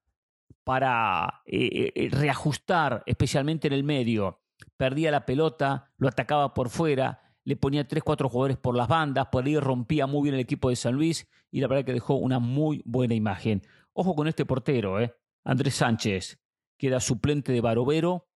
para 0.64 1.44
eh, 1.46 1.70
eh, 1.72 1.92
eh, 1.94 2.10
reajustar, 2.10 3.04
especialmente 3.06 3.68
en 3.68 3.74
el 3.74 3.84
medio. 3.84 4.42
Perdía 4.78 5.12
la 5.12 5.28
pelota, 5.28 5.92
lo 6.00 6.08
atacaba 6.08 6.56
por 6.56 6.70
fuera, 6.70 7.29
le 7.50 7.56
ponía 7.56 7.88
3, 7.88 8.04
4 8.04 8.30
jugadores 8.30 8.58
por 8.58 8.78
las 8.78 8.88
bandas, 8.88 9.30
por 9.32 9.44
ahí 9.44 9.58
rompía 9.58 10.06
muy 10.06 10.22
bien 10.22 10.36
el 10.36 10.40
equipo 10.40 10.70
de 10.70 10.76
San 10.76 10.94
Luis 10.94 11.28
y 11.50 11.62
la 11.62 11.68
verdad 11.68 11.84
que 11.84 11.94
dejó 11.94 12.14
una 12.14 12.38
muy 12.38 12.84
buena 12.86 13.16
imagen. 13.16 13.64
Ojo 13.94 14.14
con 14.14 14.28
este 14.28 14.46
portero, 14.46 15.02
¿eh? 15.02 15.16
Andrés 15.44 15.74
Sánchez, 15.74 16.40
que 16.78 16.86
era 16.86 17.00
suplente 17.00 17.52
de 17.52 17.60
Barovero, 17.60 18.28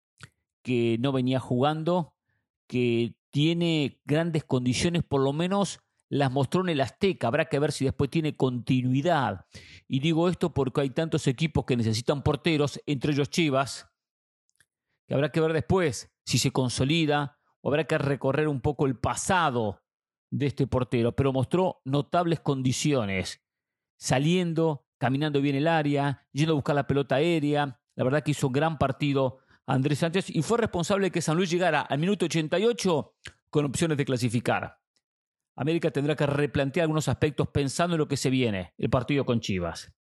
que 0.62 0.96
no 0.98 1.12
venía 1.12 1.38
jugando, 1.38 2.16
que 2.66 3.14
tiene 3.30 4.00
grandes 4.04 4.42
condiciones, 4.42 5.04
por 5.04 5.20
lo 5.20 5.32
menos 5.32 5.78
las 6.08 6.32
mostró 6.32 6.62
en 6.62 6.70
el 6.70 6.80
Azteca. 6.80 7.28
Habrá 7.28 7.44
que 7.44 7.60
ver 7.60 7.70
si 7.70 7.84
después 7.84 8.10
tiene 8.10 8.36
continuidad. 8.36 9.46
Y 9.86 10.00
digo 10.00 10.28
esto 10.28 10.52
porque 10.52 10.80
hay 10.80 10.90
tantos 10.90 11.28
equipos 11.28 11.64
que 11.64 11.76
necesitan 11.76 12.24
porteros, 12.24 12.80
entre 12.84 13.12
ellos 13.12 13.30
Chivas, 13.30 13.86
que 15.06 15.14
habrá 15.14 15.30
que 15.30 15.40
ver 15.40 15.52
después 15.52 16.10
si 16.24 16.38
se 16.38 16.50
consolida 16.50 17.38
habrá 17.68 17.84
que 17.84 17.98
recorrer 17.98 18.48
un 18.48 18.60
poco 18.60 18.86
el 18.86 18.96
pasado 18.96 19.82
de 20.30 20.46
este 20.46 20.66
portero. 20.66 21.12
Pero 21.12 21.32
mostró 21.32 21.80
notables 21.84 22.40
condiciones, 22.40 23.42
saliendo, 23.96 24.86
caminando 24.98 25.40
bien 25.40 25.56
el 25.56 25.68
área, 25.68 26.26
yendo 26.32 26.52
a 26.52 26.56
buscar 26.56 26.76
la 26.76 26.86
pelota 26.86 27.16
aérea. 27.16 27.80
La 27.94 28.04
verdad 28.04 28.22
que 28.22 28.32
hizo 28.32 28.48
un 28.48 28.52
gran 28.52 28.78
partido 28.78 29.38
Andrés 29.66 30.00
Sánchez 30.00 30.30
y 30.30 30.42
fue 30.42 30.58
responsable 30.58 31.06
de 31.06 31.10
que 31.10 31.22
San 31.22 31.36
Luis 31.36 31.50
llegara 31.50 31.80
al 31.80 31.98
minuto 31.98 32.26
88 32.26 33.14
con 33.50 33.64
opciones 33.64 33.96
de 33.96 34.04
clasificar. 34.04 34.78
América 35.56 35.90
tendrá 35.90 36.16
que 36.16 36.26
replantear 36.26 36.84
algunos 36.84 37.08
aspectos 37.08 37.48
pensando 37.48 37.94
en 37.94 38.00
lo 38.00 38.08
que 38.08 38.16
se 38.16 38.28
viene, 38.28 38.74
el 38.76 38.90
partido 38.90 39.24
con 39.24 39.40
Chivas. 39.40 39.94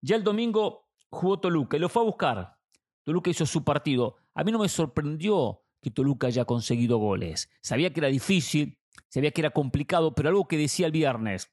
Ya 0.00 0.16
el 0.16 0.24
domingo 0.24 0.88
jugó 1.08 1.38
Toluca 1.38 1.76
y 1.76 1.80
lo 1.80 1.88
fue 1.88 2.02
a 2.02 2.06
buscar. 2.06 2.56
Toluca 3.04 3.30
hizo 3.30 3.46
su 3.46 3.64
partido. 3.64 4.16
A 4.34 4.44
mí 4.44 4.52
no 4.52 4.58
me 4.58 4.68
sorprendió 4.68 5.62
que 5.80 5.90
Toluca 5.90 6.26
haya 6.26 6.44
conseguido 6.44 6.98
goles. 6.98 7.48
Sabía 7.60 7.92
que 7.92 8.00
era 8.00 8.08
difícil, 8.08 8.78
sabía 9.08 9.30
que 9.30 9.40
era 9.40 9.50
complicado, 9.50 10.14
pero 10.14 10.28
algo 10.28 10.48
que 10.48 10.58
decía 10.58 10.86
el 10.86 10.92
viernes. 10.92 11.52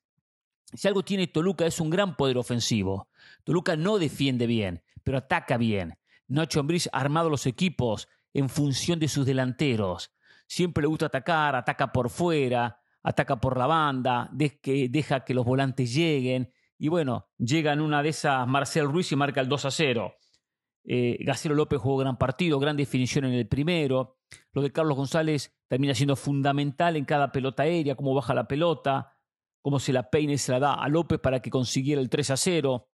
Si 0.74 0.88
algo 0.88 1.04
tiene 1.04 1.28
Toluca 1.28 1.66
es 1.66 1.80
un 1.80 1.90
gran 1.90 2.16
poder 2.16 2.38
ofensivo. 2.38 3.10
Toluca 3.44 3.76
no 3.76 3.98
defiende 3.98 4.48
bien, 4.48 4.84
pero 5.04 5.20
ataca 5.20 5.58
bien. 5.58 5.98
Nacho 6.28 6.60
Ambriz 6.60 6.90
ha 6.92 7.00
armado 7.00 7.30
los 7.30 7.46
equipos 7.46 8.08
en 8.34 8.50
función 8.50 9.00
de 9.00 9.08
sus 9.08 9.26
delanteros. 9.26 10.12
Siempre 10.48 10.82
le 10.82 10.88
gusta 10.88 11.06
atacar, 11.08 11.56
ataca 11.56 11.92
por 11.92 12.10
fuera, 12.10 12.80
ataca 13.04 13.40
por 13.40 13.58
la 13.58 13.68
banda, 13.68 14.30
deja 14.32 15.24
que 15.24 15.34
los 15.34 15.46
volantes 15.46 15.94
lleguen. 15.94 16.52
Y 16.78 16.90
bueno, 16.90 17.30
llega 17.38 17.72
en 17.72 17.82
una 17.82 18.04
de 18.04 18.10
esas 18.10 18.48
Marcel 18.48 18.88
Ruiz 18.88 19.12
y 19.12 19.16
marca 19.16 19.42
el 19.42 19.48
2 19.48 19.66
a 19.66 19.72
0. 19.72 20.16
Eh, 20.84 21.26
López 21.46 21.80
jugó 21.80 21.98
gran 21.98 22.18
partido, 22.18 22.60
gran 22.60 22.78
definición 22.78 23.26
en 23.26 23.34
el 23.34 23.48
primero. 23.48 24.15
Lo 24.52 24.62
de 24.62 24.72
Carlos 24.72 24.98
González 24.98 25.56
termina 25.68 25.94
siendo 25.94 26.16
fundamental 26.16 26.96
en 26.96 27.06
cada 27.06 27.32
pelota 27.32 27.64
aérea, 27.64 27.96
cómo 27.96 28.14
baja 28.14 28.34
la 28.34 28.48
pelota, 28.48 29.14
cómo 29.62 29.80
se 29.80 29.94
la 29.94 30.10
peina 30.10 30.34
y 30.34 30.38
se 30.38 30.52
la 30.52 30.60
da 30.60 30.74
a 30.74 30.88
López 30.88 31.20
para 31.20 31.42
que 31.42 31.50
consiguiera 31.50 32.02
el 32.02 32.10
3 32.10 32.32
a 32.32 32.38
0. 32.38 32.90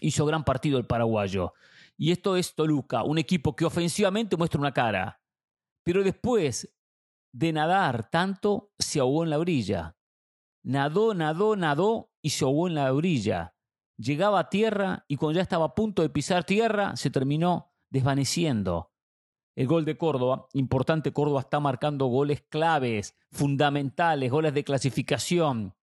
Hizo 0.00 0.26
gran 0.26 0.44
partido 0.44 0.78
el 0.78 0.86
paraguayo. 0.86 1.52
Y 1.96 2.12
esto 2.12 2.36
es 2.36 2.54
Toluca, 2.54 3.02
un 3.02 3.18
equipo 3.18 3.56
que 3.56 3.64
ofensivamente 3.64 4.36
muestra 4.36 4.60
una 4.60 4.72
cara, 4.72 5.20
pero 5.82 6.02
después 6.02 6.74
de 7.32 7.52
nadar 7.52 8.08
tanto, 8.10 8.72
se 8.78 8.98
ahogó 8.98 9.24
en 9.24 9.30
la 9.30 9.38
orilla. 9.38 9.96
Nadó, 10.62 11.14
nadó, 11.14 11.54
nadó 11.54 12.10
y 12.22 12.30
se 12.30 12.44
ahogó 12.44 12.66
en 12.66 12.74
la 12.74 12.92
orilla. 12.92 13.54
Llegaba 13.98 14.40
a 14.40 14.48
tierra 14.50 15.04
y 15.06 15.16
cuando 15.16 15.36
ya 15.36 15.42
estaba 15.42 15.66
a 15.66 15.74
punto 15.74 16.02
de 16.02 16.10
pisar 16.10 16.44
tierra, 16.44 16.96
se 16.96 17.10
terminó 17.10 17.72
desvaneciendo. 17.90 18.90
El 19.56 19.66
gol 19.66 19.84
de 19.84 19.96
Córdoba, 19.96 20.46
importante, 20.52 21.12
Córdoba 21.12 21.40
está 21.40 21.58
marcando 21.58 22.06
goles 22.06 22.44
claves, 22.48 23.16
fundamentales, 23.32 24.30
goles 24.30 24.54
de 24.54 24.62
clasificación. 24.62 25.74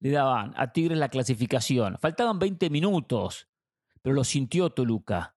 Le 0.00 0.10
daban 0.10 0.54
a 0.56 0.72
Tigres 0.72 0.96
la 0.96 1.10
clasificación. 1.10 1.98
Faltaban 1.98 2.38
20 2.38 2.70
minutos 2.70 3.48
pero 4.02 4.14
lo 4.14 4.24
sintió 4.24 4.70
Toluca 4.70 5.36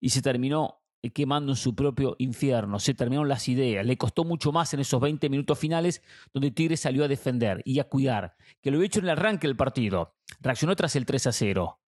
y 0.00 0.10
se 0.10 0.22
terminó 0.22 0.80
eh, 1.02 1.10
quemando 1.10 1.52
en 1.52 1.56
su 1.56 1.74
propio 1.74 2.14
infierno, 2.18 2.78
se 2.78 2.94
terminaron 2.94 3.28
las 3.28 3.48
ideas, 3.48 3.84
le 3.84 3.98
costó 3.98 4.24
mucho 4.24 4.52
más 4.52 4.72
en 4.72 4.80
esos 4.80 5.00
20 5.00 5.28
minutos 5.28 5.58
finales 5.58 6.02
donde 6.32 6.52
Tigre 6.52 6.76
salió 6.76 7.04
a 7.04 7.08
defender 7.08 7.60
y 7.64 7.80
a 7.80 7.84
cuidar, 7.84 8.36
que 8.62 8.70
lo 8.70 8.78
había 8.78 8.86
hecho 8.86 9.00
en 9.00 9.06
el 9.06 9.10
arranque 9.10 9.48
del 9.48 9.56
partido, 9.56 10.14
reaccionó 10.40 10.74
tras 10.76 10.96
el 10.96 11.04
3 11.04 11.26
a 11.26 11.32
0. 11.32 11.80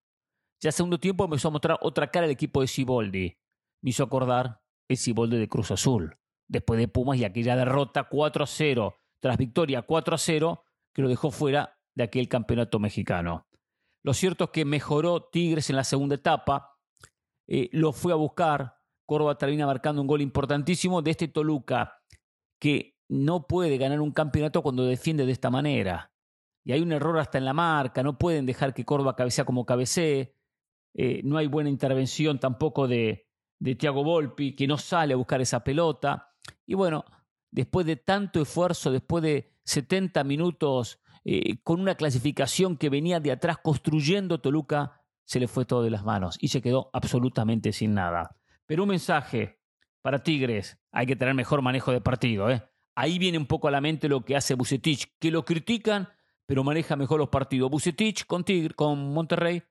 Ya 0.61 0.73
segundo 0.73 0.99
tiempo 0.99 1.25
empezó 1.25 1.49
a 1.49 1.53
mostrar 1.53 1.79
otra 1.81 2.11
cara 2.11 2.27
el 2.27 2.33
equipo 2.33 2.61
de 2.61 2.67
Ciboldi, 2.67 3.39
me 3.81 3.91
hizo 3.91 4.03
acordar 4.03 4.61
el 4.88 4.97
Ciboldi 4.97 5.37
de 5.37 5.49
Cruz 5.49 5.71
Azul, 5.71 6.16
después 6.49 6.80
de 6.80 6.88
Pumas 6.88 7.18
y 7.18 7.25
aquella 7.25 7.57
derrota 7.57 8.04
4 8.04 8.45
a 8.45 8.47
0, 8.47 8.97
tras 9.21 9.37
victoria 9.37 9.83
4 9.83 10.14
a 10.14 10.18
0, 10.18 10.64
que 10.92 11.02
lo 11.02 11.09
dejó 11.09 11.30
fuera 11.30 11.78
de 11.95 12.04
aquel 12.04 12.28
campeonato 12.28 12.78
mexicano. 12.78 13.47
Lo 14.02 14.14
cierto 14.14 14.45
es 14.45 14.50
que 14.50 14.64
mejoró 14.64 15.25
Tigres 15.25 15.68
en 15.71 15.76
la 15.76 15.85
segunda 15.85 16.14
etapa, 16.14 16.78
eh, 17.47 17.68
lo 17.73 17.92
fue 17.92 18.12
a 18.12 18.16
buscar. 18.16 18.76
Córdoba 19.07 19.37
termina 19.37 19.66
marcando 19.66 20.00
un 20.00 20.07
gol 20.07 20.21
importantísimo 20.21 21.02
de 21.02 21.11
este 21.11 21.28
Toluca, 21.28 22.02
que 22.59 22.97
no 23.09 23.47
puede 23.47 23.78
ganar 23.78 24.00
un 24.00 24.12
campeonato 24.12 24.62
cuando 24.62 24.85
defiende 24.85 25.26
de 25.26 25.33
esta 25.33 25.50
manera. 25.50 26.12
Y 26.64 26.73
hay 26.73 26.80
un 26.80 26.92
error 26.92 27.18
hasta 27.18 27.38
en 27.38 27.45
la 27.45 27.54
marca, 27.54 28.02
no 28.02 28.18
pueden 28.18 28.45
dejar 28.47 28.75
que 28.75 28.85
Córdoba 28.85 29.16
cabecea 29.16 29.45
como 29.45 29.64
cabecee. 29.64 30.35
Eh, 30.95 31.23
no 31.25 31.38
hay 31.38 31.47
buena 31.47 31.71
intervención 31.71 32.38
tampoco 32.38 32.88
de, 32.88 33.28
de 33.59 33.75
Thiago 33.75 34.05
Volpi, 34.05 34.55
que 34.55 34.67
no 34.67 34.79
sale 34.79 35.15
a 35.15 35.17
buscar 35.17 35.41
esa 35.41 35.65
pelota. 35.65 36.31
Y 36.67 36.75
bueno, 36.75 37.05
después 37.50 37.87
de 37.87 37.97
tanto 37.97 38.41
esfuerzo, 38.41 38.91
después 38.91 39.23
de 39.23 39.53
70 39.65 40.25
minutos 40.25 41.00
eh, 41.25 41.59
con 41.62 41.81
una 41.81 41.95
clasificación 41.95 42.77
que 42.77 42.88
venía 42.88 43.21
de 43.21 43.33
atrás 43.33 43.59
construyendo 43.59 44.41
Toluca, 44.41 45.03
se 45.25 45.41
le 45.41 45.49
fue 45.49 45.65
todo 45.67 45.83
de 45.83 45.91
las 45.91 46.05
manos 46.05 46.38
y 46.41 46.49
se 46.49 46.62
quedó 46.62 46.91
absolutamente 46.93 47.73
sin 47.73 47.95
nada. 47.95 48.37
Pero 48.67 48.85
un 48.85 48.88
mensaje 48.91 49.61
para 50.00 50.23
Tigres, 50.23 50.79
hay 50.91 51.07
que 51.07 51.17
tener 51.17 51.35
mejor 51.35 51.61
manejo 51.61 51.93
de 51.93 52.00
partido. 52.00 52.50
¿eh? 52.50 52.62
Ahí 52.95 53.19
viene 53.19 53.37
un 53.37 53.47
poco 53.47 53.69
a 53.69 53.71
la 53.71 53.81
mente 53.81 54.09
lo 54.09 54.25
que 54.25 54.37
hace 54.37 54.55
Bucetich, 54.55 55.17
que 55.19 55.31
lo 55.31 55.45
critican, 55.45 56.09
pero 56.47 56.65
maneja 56.65 56.97
mejor 56.97 57.19
los 57.19 57.29
partidos. 57.29 57.71
Bucetich 57.71 58.25
con, 58.25 58.45
Tigre, 58.45 58.75
con 58.75 59.12
Monterrey 59.12 59.62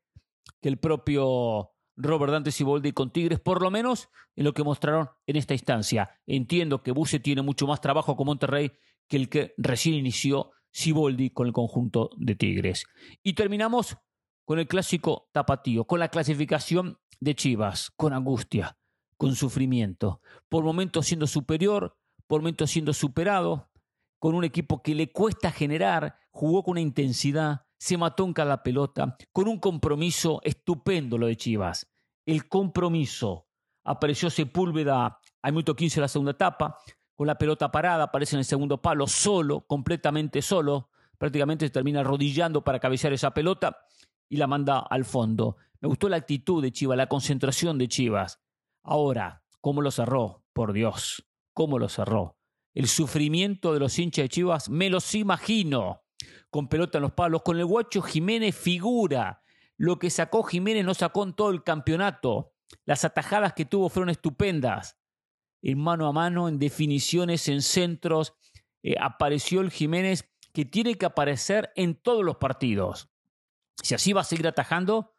que 0.62 0.70
el 0.70 0.78
propio 0.78 1.72
Robert 1.98 2.32
Dante 2.32 2.52
Siboldi 2.52 2.92
con 2.92 3.12
Tigres, 3.12 3.40
por 3.40 3.62
lo 3.62 3.72
menos 3.72 4.10
en 4.36 4.46
lo 4.46 4.54
que 4.54 4.64
mostraron 4.64 5.10
en 5.26 5.36
esta 5.36 5.54
instancia. 5.54 6.12
Entiendo 6.26 6.84
que 6.84 6.92
Buce 6.92 7.20
tiene 7.20 7.42
mucho 7.42 7.68
más 7.68 7.82
trabajo 7.82 8.16
con 8.16 8.28
Monterrey 8.28 8.72
que 9.08 9.18
el 9.18 9.30
que 9.30 9.54
recién 9.58 9.96
inició 9.96 10.52
Siboldi 10.72 11.32
con 11.32 11.48
el 11.48 11.54
conjunto 11.54 12.12
de 12.18 12.36
Tigres. 12.36 12.86
Y 13.24 13.34
terminamos 13.34 13.98
con 14.46 14.60
el 14.60 14.68
clásico 14.68 15.30
tapatío, 15.34 15.86
con 15.86 16.00
la 16.00 16.10
clasificación 16.10 17.00
de 17.20 17.36
Chivas, 17.36 17.92
con 17.96 18.14
angustia, 18.14 18.78
con 19.18 19.36
sufrimiento, 19.36 20.22
por 20.50 20.64
momentos 20.64 21.08
siendo 21.08 21.28
superior, 21.28 21.98
por 22.28 22.42
momentos 22.42 22.70
siendo 22.72 22.94
superado, 22.94 23.70
con 24.20 24.36
un 24.36 24.44
equipo 24.44 24.82
que 24.82 24.96
le 24.96 25.12
cuesta 25.12 25.52
generar, 25.52 26.18
jugó 26.32 26.64
con 26.64 26.74
una 26.74 26.82
intensidad, 26.82 27.67
se 27.78 27.98
mató 27.98 28.26
en 28.26 28.34
pelota, 28.64 29.16
con 29.32 29.48
un 29.48 29.60
compromiso 29.60 30.42
estupendo 30.44 31.18
lo 31.18 31.28
de 31.28 31.38
Chivas. 31.38 31.88
El 32.26 32.48
compromiso. 32.48 33.48
Apareció 33.84 34.30
Sepúlveda 34.30 35.20
al 35.42 35.52
minuto 35.52 35.76
15 35.76 35.96
de 35.96 36.02
la 36.02 36.08
segunda 36.08 36.32
etapa, 36.32 36.78
con 37.16 37.26
la 37.26 37.38
pelota 37.38 37.72
parada, 37.72 38.06
aparece 38.06 38.36
en 38.36 38.40
el 38.40 38.46
segundo 38.46 38.82
palo, 38.82 39.08
solo, 39.08 39.62
completamente 39.62 40.42
solo, 40.42 40.90
prácticamente 41.18 41.66
se 41.66 41.72
termina 41.72 42.02
arrodillando 42.02 42.64
para 42.64 42.80
cabecear 42.80 43.14
esa 43.14 43.32
pelota 43.32 43.78
y 44.30 44.38
la 44.38 44.46
manda 44.46 44.80
al 44.80 45.06
fondo. 45.06 45.58
Me 45.80 45.88
gustó 45.88 46.10
la 46.10 46.18
actitud 46.18 46.62
de 46.62 46.72
Chivas, 46.72 46.98
la 46.98 47.08
concentración 47.08 47.78
de 47.78 47.88
Chivas. 47.88 48.42
Ahora, 48.84 49.44
¿cómo 49.62 49.82
lo 49.82 49.90
cerró? 49.92 50.44
Por 50.54 50.74
Dios, 50.74 51.28
¿cómo 51.54 51.80
lo 51.80 51.90
cerró? 51.90 52.38
El 52.74 52.88
sufrimiento 52.88 53.74
de 53.74 53.80
los 53.80 53.98
hinchas 53.98 54.26
de 54.26 54.30
Chivas, 54.30 54.70
me 54.70 54.90
los 54.90 55.16
imagino, 55.16 56.04
con 56.50 56.68
pelota 56.68 56.98
en 56.98 57.04
los 57.04 57.14
palos, 57.14 57.42
con 57.44 57.58
el 57.58 57.66
guacho 57.66 58.02
Jiménez 58.02 58.56
figura. 58.56 59.42
Lo 59.78 60.00
que 60.00 60.10
sacó 60.10 60.44
Jiménez 60.44 60.86
no 60.86 60.94
sacó 60.94 61.24
en 61.24 61.34
todo 61.34 61.52
el 61.52 61.64
campeonato. 61.64 62.54
Las 62.86 63.06
atajadas 63.06 63.54
que 63.54 63.66
tuvo 63.66 63.90
fueron 63.90 64.10
estupendas 64.10 64.98
en 65.62 65.80
mano 65.80 66.08
a 66.08 66.14
mano, 66.14 66.48
en 66.48 66.60
definiciones, 66.60 67.48
en 67.48 67.62
centros. 67.62 68.34
Eh, 68.84 68.96
apareció 69.00 69.62
el 69.62 69.72
Jiménez 69.72 70.30
que 70.54 70.66
tiene 70.66 70.96
que 70.96 71.06
aparecer 71.06 71.72
en 71.76 71.96
todos 71.96 72.24
los 72.24 72.38
partidos. 72.38 73.10
Si 73.84 73.94
así 73.94 74.14
va 74.14 74.22
a 74.22 74.24
seguir 74.24 74.48
atajando, 74.48 75.16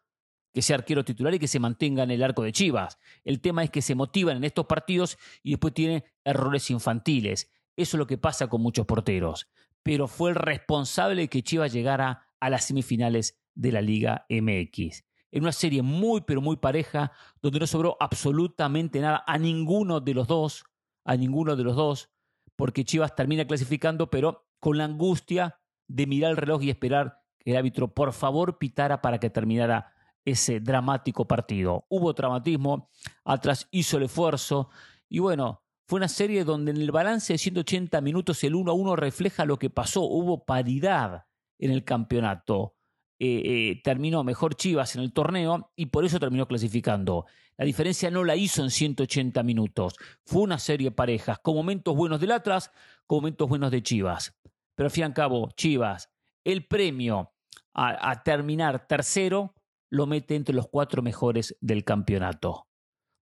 que 0.52 0.62
sea 0.62 0.76
arquero 0.76 1.04
titular 1.04 1.34
y 1.34 1.38
que 1.38 1.48
se 1.48 1.60
mantenga 1.60 2.02
en 2.02 2.10
el 2.10 2.22
arco 2.22 2.42
de 2.42 2.52
Chivas. 2.52 2.98
El 3.24 3.40
tema 3.40 3.62
es 3.62 3.70
que 3.70 3.82
se 3.82 3.94
motivan 3.94 4.38
en 4.38 4.44
estos 4.44 4.66
partidos 4.66 5.18
y 5.42 5.50
después 5.50 5.74
tiene 5.74 6.04
errores 6.24 6.70
infantiles. 6.70 7.50
Eso 7.76 7.96
es 7.96 7.98
lo 7.98 8.06
que 8.06 8.18
pasa 8.18 8.48
con 8.48 8.60
muchos 8.60 8.86
porteros. 8.86 9.48
Pero 9.82 10.08
fue 10.08 10.30
el 10.30 10.36
responsable 10.36 11.22
de 11.22 11.28
que 11.28 11.42
Chivas 11.42 11.72
llegara 11.72 12.26
a 12.40 12.50
las 12.50 12.64
semifinales 12.64 13.40
de 13.54 13.72
la 13.72 13.80
Liga 13.80 14.26
MX 14.28 15.08
en 15.30 15.42
una 15.42 15.52
serie 15.52 15.82
muy, 15.82 16.22
pero 16.22 16.40
muy 16.40 16.56
pareja, 16.56 17.12
donde 17.42 17.60
no 17.60 17.66
sobró 17.66 17.96
absolutamente 18.00 19.00
nada 19.00 19.22
a 19.26 19.38
ninguno 19.38 20.00
de 20.00 20.14
los 20.14 20.26
dos, 20.26 20.64
a 21.04 21.16
ninguno 21.16 21.56
de 21.56 21.64
los 21.64 21.76
dos. 21.76 22.10
porque 22.56 22.84
Chivas 22.84 23.14
termina 23.14 23.46
clasificando, 23.46 24.10
pero 24.10 24.48
con 24.58 24.78
la 24.78 24.84
angustia 24.84 25.60
de 25.86 26.08
mirar 26.08 26.32
el 26.32 26.36
reloj 26.36 26.60
y 26.64 26.70
esperar 26.70 27.20
que 27.38 27.52
el 27.52 27.56
árbitro 27.56 27.94
por 27.94 28.12
favor 28.12 28.58
pitara 28.58 29.00
para 29.00 29.18
que 29.18 29.30
terminara 29.30 29.92
ese 30.24 30.58
dramático 30.58 31.28
partido. 31.28 31.86
Hubo 31.88 32.12
dramatismo, 32.14 32.90
atrás 33.24 33.68
hizo 33.70 33.98
el 33.98 34.04
esfuerzo 34.04 34.70
y 35.08 35.20
bueno, 35.20 35.62
fue 35.88 35.96
una 35.96 36.08
serie 36.08 36.44
donde 36.44 36.70
en 36.70 36.76
el 36.76 36.90
balance 36.90 37.32
de 37.32 37.38
180 37.38 38.02
minutos 38.02 38.44
el 38.44 38.54
1 38.54 38.70
a 38.70 38.74
1 38.74 38.94
refleja 38.96 39.46
lo 39.46 39.58
que 39.58 39.70
pasó. 39.70 40.02
Hubo 40.02 40.44
paridad 40.44 41.24
en 41.58 41.70
el 41.70 41.82
campeonato. 41.82 42.74
Eh, 43.18 43.42
eh, 43.42 43.80
terminó 43.82 44.22
mejor 44.22 44.54
Chivas 44.54 44.94
en 44.96 45.00
el 45.00 45.14
torneo 45.14 45.72
y 45.74 45.86
por 45.86 46.04
eso 46.04 46.20
terminó 46.20 46.46
clasificando. 46.46 47.24
La 47.56 47.64
diferencia 47.64 48.10
no 48.10 48.22
la 48.22 48.36
hizo 48.36 48.62
en 48.62 48.70
180 48.70 49.42
minutos. 49.42 49.94
Fue 50.26 50.42
una 50.42 50.58
serie 50.58 50.90
de 50.90 50.94
parejas, 50.94 51.38
con 51.38 51.54
momentos 51.54 51.96
buenos 51.96 52.20
del 52.20 52.32
Atlas, 52.32 52.70
con 53.06 53.20
momentos 53.20 53.48
buenos 53.48 53.70
de 53.70 53.82
Chivas. 53.82 54.36
Pero 54.74 54.88
al 54.88 54.90
fin 54.90 55.00
y 55.00 55.04
al 55.06 55.14
cabo, 55.14 55.48
Chivas, 55.56 56.10
el 56.44 56.66
premio 56.66 57.32
a 57.72 58.22
terminar 58.24 58.86
tercero 58.86 59.54
lo 59.88 60.06
mete 60.06 60.34
entre 60.34 60.54
los 60.54 60.68
cuatro 60.68 61.00
mejores 61.00 61.56
del 61.62 61.84
campeonato. 61.84 62.66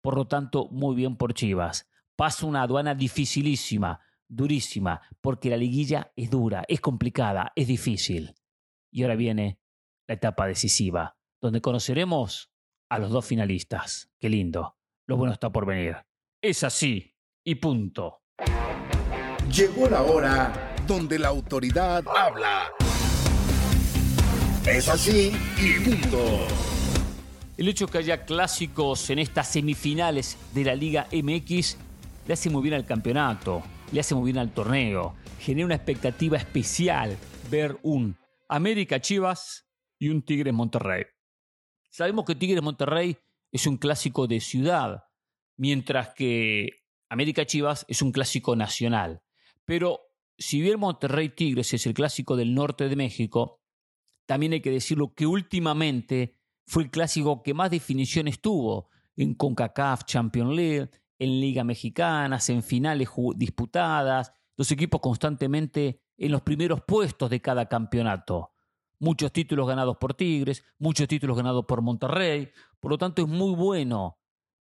Por 0.00 0.16
lo 0.16 0.26
tanto, 0.28 0.68
muy 0.70 0.94
bien 0.96 1.16
por 1.16 1.34
Chivas. 1.34 1.90
Pasa 2.16 2.46
una 2.46 2.62
aduana 2.62 2.94
dificilísima, 2.94 4.00
durísima, 4.28 5.00
porque 5.20 5.50
la 5.50 5.56
liguilla 5.56 6.12
es 6.14 6.30
dura, 6.30 6.64
es 6.68 6.80
complicada, 6.80 7.52
es 7.56 7.66
difícil. 7.66 8.34
Y 8.92 9.02
ahora 9.02 9.16
viene 9.16 9.58
la 10.06 10.14
etapa 10.14 10.46
decisiva, 10.46 11.16
donde 11.40 11.60
conoceremos 11.60 12.50
a 12.88 12.98
los 13.00 13.10
dos 13.10 13.26
finalistas. 13.26 14.10
Qué 14.20 14.28
lindo. 14.28 14.76
Lo 15.06 15.16
bueno 15.16 15.32
está 15.32 15.50
por 15.50 15.66
venir. 15.66 15.96
Es 16.40 16.62
así 16.62 17.16
y 17.44 17.56
punto. 17.56 18.22
Llegó 19.50 19.88
la 19.88 20.02
hora 20.02 20.76
donde 20.86 21.18
la 21.18 21.28
autoridad 21.28 22.04
habla. 22.06 22.70
Es 24.64 24.88
así 24.88 25.32
y 25.58 25.80
punto. 25.80 26.46
El 27.56 27.68
hecho 27.68 27.86
que 27.86 27.98
haya 27.98 28.24
clásicos 28.24 29.10
en 29.10 29.18
estas 29.18 29.48
semifinales 29.48 30.38
de 30.54 30.64
la 30.64 30.74
Liga 30.74 31.06
MX 31.12 31.76
le 32.26 32.34
hace 32.34 32.50
muy 32.50 32.62
bien 32.62 32.74
al 32.74 32.86
campeonato, 32.86 33.62
le 33.92 34.00
hace 34.00 34.14
muy 34.14 34.26
bien 34.26 34.38
al 34.38 34.52
torneo, 34.52 35.14
genera 35.38 35.66
una 35.66 35.74
expectativa 35.74 36.36
especial 36.36 37.16
ver 37.50 37.78
un 37.82 38.16
América 38.48 39.00
Chivas 39.00 39.66
y 39.98 40.08
un 40.08 40.22
Tigres 40.22 40.54
Monterrey. 40.54 41.04
Sabemos 41.90 42.24
que 42.24 42.34
Tigres 42.34 42.62
Monterrey 42.62 43.16
es 43.52 43.66
un 43.66 43.76
clásico 43.76 44.26
de 44.26 44.40
ciudad, 44.40 45.04
mientras 45.56 46.14
que 46.14 46.68
América 47.08 47.46
Chivas 47.46 47.84
es 47.88 48.02
un 48.02 48.10
clásico 48.10 48.56
nacional. 48.56 49.22
Pero 49.64 50.00
si 50.36 50.60
bien 50.60 50.80
Monterrey 50.80 51.28
Tigres 51.28 51.72
es 51.74 51.86
el 51.86 51.94
clásico 51.94 52.36
del 52.36 52.54
norte 52.54 52.88
de 52.88 52.96
México, 52.96 53.60
también 54.26 54.52
hay 54.52 54.60
que 54.60 54.70
decirlo 54.70 55.14
que 55.14 55.26
últimamente 55.26 56.36
fue 56.66 56.84
el 56.84 56.90
clásico 56.90 57.42
que 57.42 57.54
más 57.54 57.70
definiciones 57.70 58.40
tuvo 58.40 58.88
en 59.16 59.34
CONCACAF 59.34 60.04
Champions 60.04 60.56
League, 60.56 60.90
en 61.18 61.40
Liga 61.40 61.64
Mexicana, 61.64 62.38
en 62.48 62.62
finales 62.62 63.08
disputadas, 63.36 64.32
los 64.56 64.70
equipos 64.70 65.00
constantemente 65.00 66.02
en 66.16 66.32
los 66.32 66.42
primeros 66.42 66.82
puestos 66.86 67.30
de 67.30 67.40
cada 67.40 67.68
campeonato. 67.68 68.52
Muchos 68.98 69.32
títulos 69.32 69.66
ganados 69.66 69.96
por 69.96 70.14
Tigres, 70.14 70.64
muchos 70.78 71.08
títulos 71.08 71.36
ganados 71.36 71.64
por 71.66 71.82
Monterrey. 71.82 72.50
Por 72.80 72.92
lo 72.92 72.98
tanto, 72.98 73.22
es 73.22 73.28
muy 73.28 73.54
bueno 73.54 74.18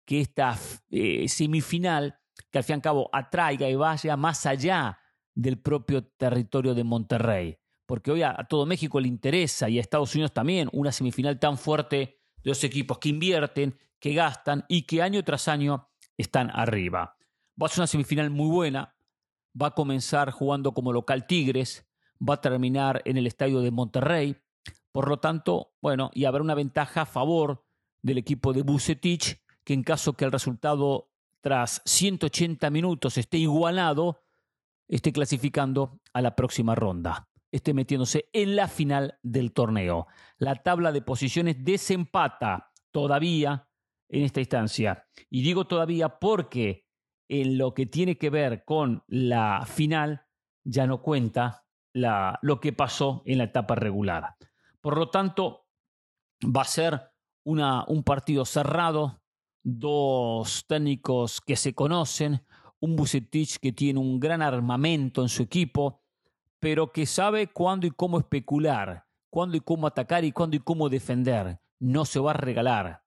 que 0.06 0.22
esta 0.22 0.58
eh, 0.90 1.28
semifinal, 1.28 2.18
que 2.50 2.58
al 2.58 2.64
fin 2.64 2.74
y 2.74 2.76
al 2.76 2.82
cabo 2.82 3.10
atraiga 3.12 3.70
y 3.70 3.76
vaya 3.76 4.18
más 4.18 4.46
allá 4.46 4.98
del 5.34 5.60
propio 5.60 6.06
territorio 6.06 6.74
de 6.74 6.84
Monterrey 6.84 7.58
porque 7.92 8.10
hoy 8.10 8.24
a, 8.24 8.34
todo 8.50 8.66
México 8.66 9.02
le 9.02 9.10
interesa 9.10 9.68
y 9.68 9.78
a 9.78 9.82
Estados 9.82 10.16
Unidos 10.16 10.32
también 10.32 10.70
una 10.72 10.94
semifinal 10.94 11.38
tan 11.42 11.58
fuerte 11.58 12.22
de 12.42 12.50
los 12.50 12.64
equipos 12.64 13.00
que 13.00 13.10
invierten, 13.10 13.78
que 14.00 14.14
gastan 14.14 14.64
y 14.70 14.84
que 14.84 15.02
año 15.02 15.22
tras 15.26 15.50
año 15.50 15.90
están 16.22 16.50
arriba. 16.54 17.18
Va 17.62 17.68
a 17.68 17.70
ser 17.70 17.82
una 17.82 17.88
semifinal 17.88 18.30
muy 18.30 18.50
buena, 18.50 18.96
va 19.60 19.68
a 19.68 19.76
comenzar 19.76 20.32
jugando 20.32 20.74
como 20.74 20.94
local 20.94 21.28
Tigres, 21.28 21.86
va 22.22 22.36
a 22.36 22.42
terminar 22.42 23.02
en 23.06 23.18
el 23.18 23.28
estadio 23.28 23.62
de 23.62 23.72
Monterrey, 23.72 24.38
por 24.92 25.08
lo 25.08 25.20
tanto, 25.20 25.74
bueno, 25.82 26.12
y 26.14 26.26
habrá 26.26 26.42
una 26.42 26.56
ventaja 26.56 27.02
a 27.02 27.06
favor 27.06 27.66
del 28.02 28.18
equipo 28.18 28.54
de 28.54 28.62
Bucetich, 28.62 29.42
que 29.64 29.74
en 29.74 29.84
caso 29.84 30.14
que 30.14 30.26
el 30.26 30.32
resultado 30.32 31.12
tras 31.42 31.82
180 31.86 32.70
minutos 32.70 33.18
esté 33.18 33.38
igualado, 33.38 34.24
esté 34.88 35.12
clasificando 35.12 36.00
a 36.14 36.22
la 36.22 36.36
próxima 36.36 36.76
ronda. 36.76 37.30
Esté 37.52 37.74
metiéndose 37.74 38.30
en 38.34 38.56
la 38.56 38.68
final 38.68 39.18
del 39.24 39.52
torneo. 39.52 40.08
La 40.38 40.56
tabla 40.56 40.92
de 40.92 41.02
posiciones 41.02 41.64
desempata 41.64 42.72
todavía 42.92 43.68
en 44.12 44.24
esta 44.24 44.42
instancia. 44.42 45.08
Y 45.30 45.42
digo 45.42 45.66
todavía 45.66 46.20
porque 46.20 46.86
en 47.28 47.58
lo 47.58 47.74
que 47.74 47.86
tiene 47.86 48.18
que 48.18 48.30
ver 48.30 48.64
con 48.66 49.04
la 49.08 49.66
final 49.66 50.28
ya 50.64 50.86
no 50.86 51.02
cuenta 51.02 51.66
lo 51.94 52.60
que 52.60 52.74
pasó 52.74 53.24
en 53.26 53.40
la 53.40 53.46
etapa 53.46 53.76
regular. 53.76 54.36
Por 54.82 54.98
lo 54.98 55.10
tanto, 55.10 55.66
va 56.44 56.62
a 56.62 56.66
ser 56.66 57.12
un 57.44 58.04
partido 58.04 58.46
cerrado, 58.46 59.22
dos 59.64 60.66
técnicos 60.68 61.42
que 61.42 61.56
se 61.56 61.74
conocen, 61.74 62.46
un 62.80 62.96
Bucetich 62.96 63.60
que 63.60 63.72
tiene 63.72 64.00
un 64.00 64.20
gran 64.20 64.42
armamento 64.42 65.22
en 65.22 65.30
su 65.30 65.44
equipo, 65.44 66.02
pero 66.60 66.92
que 66.92 67.06
sabe 67.06 67.48
cuándo 67.48 67.88
y 67.88 67.92
cómo 67.92 68.20
especular, 68.20 69.06
cuándo 69.30 69.58
y 69.58 69.62
cómo 69.62 69.88
atacar 69.88 70.26
y 70.26 70.32
cuándo 70.32 70.58
y 70.58 70.60
cómo 70.60 70.90
defender. 70.90 71.60
No 71.80 72.06
se 72.06 72.20
va 72.20 72.32
a 72.32 72.36
regalar. 72.36 73.04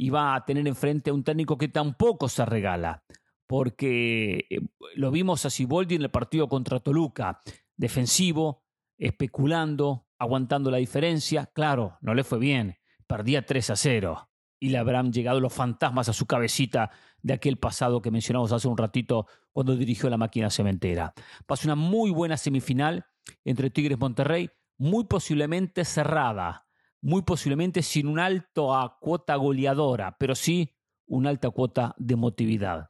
Y 0.00 0.10
va 0.10 0.36
a 0.36 0.44
tener 0.44 0.68
enfrente 0.68 1.10
a 1.10 1.12
un 1.12 1.24
técnico 1.24 1.58
que 1.58 1.66
tampoco 1.66 2.28
se 2.28 2.44
regala. 2.44 3.02
Porque 3.48 4.46
eh, 4.48 4.60
lo 4.94 5.10
vimos 5.10 5.44
a 5.44 5.50
Siboldi 5.50 5.96
en 5.96 6.02
el 6.02 6.10
partido 6.10 6.48
contra 6.48 6.78
Toluca. 6.78 7.40
Defensivo, 7.76 8.62
especulando, 8.96 10.06
aguantando 10.18 10.70
la 10.70 10.76
diferencia. 10.76 11.46
Claro, 11.46 11.98
no 12.00 12.14
le 12.14 12.22
fue 12.22 12.38
bien. 12.38 12.76
Perdía 13.08 13.44
3 13.44 13.70
a 13.70 13.76
0 13.76 14.28
y 14.60 14.70
le 14.70 14.78
habrán 14.78 15.12
llegado 15.12 15.40
los 15.40 15.52
fantasmas 15.52 16.08
a 16.08 16.12
su 16.12 16.26
cabecita 16.26 16.90
de 17.22 17.34
aquel 17.34 17.56
pasado 17.58 18.02
que 18.02 18.10
mencionamos 18.10 18.52
hace 18.52 18.68
un 18.68 18.76
ratito 18.76 19.26
cuando 19.52 19.76
dirigió 19.76 20.08
la 20.10 20.16
máquina 20.16 20.50
cementera. 20.50 21.14
Pasa 21.46 21.66
una 21.66 21.74
muy 21.74 22.10
buena 22.10 22.36
semifinal 22.36 23.06
entre 23.44 23.70
Tigres 23.70 23.98
Monterrey, 23.98 24.50
muy 24.76 25.04
posiblemente 25.04 25.84
cerrada, 25.84 26.67
muy 27.00 27.22
posiblemente 27.22 27.82
sin 27.82 28.06
un 28.06 28.18
alto 28.18 28.74
a 28.74 28.98
cuota 28.98 29.36
goleadora, 29.36 30.16
pero 30.18 30.34
sí 30.34 30.74
una 31.06 31.30
alta 31.30 31.50
cuota 31.50 31.94
de 31.98 32.14
emotividad. 32.14 32.88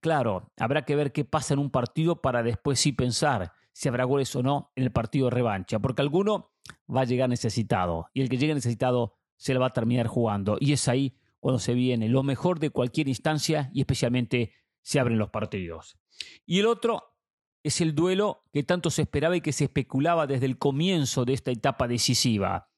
Claro, 0.00 0.52
habrá 0.56 0.84
que 0.84 0.94
ver 0.94 1.12
qué 1.12 1.24
pasa 1.24 1.54
en 1.54 1.60
un 1.60 1.70
partido 1.70 2.20
para 2.20 2.42
después 2.42 2.78
sí 2.78 2.92
pensar 2.92 3.52
si 3.72 3.88
habrá 3.88 4.04
goles 4.04 4.34
o 4.36 4.42
no 4.42 4.72
en 4.76 4.84
el 4.84 4.92
partido 4.92 5.26
de 5.26 5.30
revancha, 5.30 5.78
porque 5.78 6.02
alguno 6.02 6.52
va 6.94 7.02
a 7.02 7.04
llegar 7.04 7.28
necesitado 7.28 8.08
y 8.12 8.20
el 8.20 8.28
que 8.28 8.36
llegue 8.36 8.54
necesitado 8.54 9.16
se 9.36 9.54
la 9.54 9.60
va 9.60 9.66
a 9.66 9.72
terminar 9.72 10.06
jugando. 10.06 10.58
Y 10.60 10.72
es 10.72 10.86
ahí 10.88 11.16
cuando 11.40 11.58
se 11.58 11.74
viene 11.74 12.08
lo 12.08 12.22
mejor 12.22 12.60
de 12.60 12.70
cualquier 12.70 13.08
instancia 13.08 13.70
y 13.72 13.80
especialmente 13.80 14.52
se 14.82 15.00
abren 15.00 15.18
los 15.18 15.30
partidos. 15.30 15.98
Y 16.46 16.60
el 16.60 16.66
otro 16.66 17.16
es 17.62 17.80
el 17.80 17.94
duelo 17.94 18.44
que 18.52 18.62
tanto 18.62 18.90
se 18.90 19.02
esperaba 19.02 19.36
y 19.36 19.40
que 19.40 19.52
se 19.52 19.64
especulaba 19.64 20.26
desde 20.26 20.46
el 20.46 20.58
comienzo 20.58 21.24
de 21.24 21.34
esta 21.34 21.50
etapa 21.50 21.88
decisiva. 21.88 22.69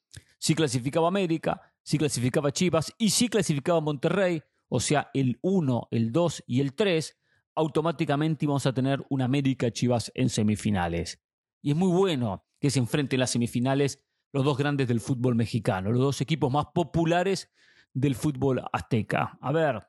Si 0.43 0.57
clasificaba 0.57 1.07
América, 1.07 1.63
si 1.85 1.99
clasificaba 1.99 2.51
Chivas 2.51 2.93
y 2.99 3.11
si 3.11 3.29
clasificaba 3.29 3.81
Monterrey, 3.81 4.43
o 4.69 4.81
sea, 4.81 5.09
el 5.15 5.39
1, 5.41 5.87
el 5.93 6.11
2 6.11 6.43
y 6.49 6.61
el 6.61 6.75
3, 6.75 7.17
automáticamente 7.55 8.47
íbamos 8.47 8.67
a 8.67 8.75
tener 8.75 9.07
una 9.09 9.27
América 9.27 9.71
Chivas 9.71 10.11
en 10.17 10.31
semifinales. 10.31 11.23
Y 11.63 11.71
es 11.71 11.77
muy 11.77 11.93
bueno 11.93 12.45
que 12.59 12.71
se 12.71 12.81
enfrenten 12.81 13.21
las 13.21 13.31
semifinales 13.31 14.05
los 14.33 14.45
dos 14.45 14.59
grandes 14.59 14.89
del 14.89 14.99
fútbol 14.99 15.37
mexicano, 15.37 15.93
los 15.93 16.01
dos 16.01 16.21
equipos 16.21 16.51
más 16.51 16.67
populares 16.75 17.53
del 17.95 18.17
fútbol 18.17 18.65
azteca. 18.73 19.39
A 19.41 19.53
ver, 19.53 19.87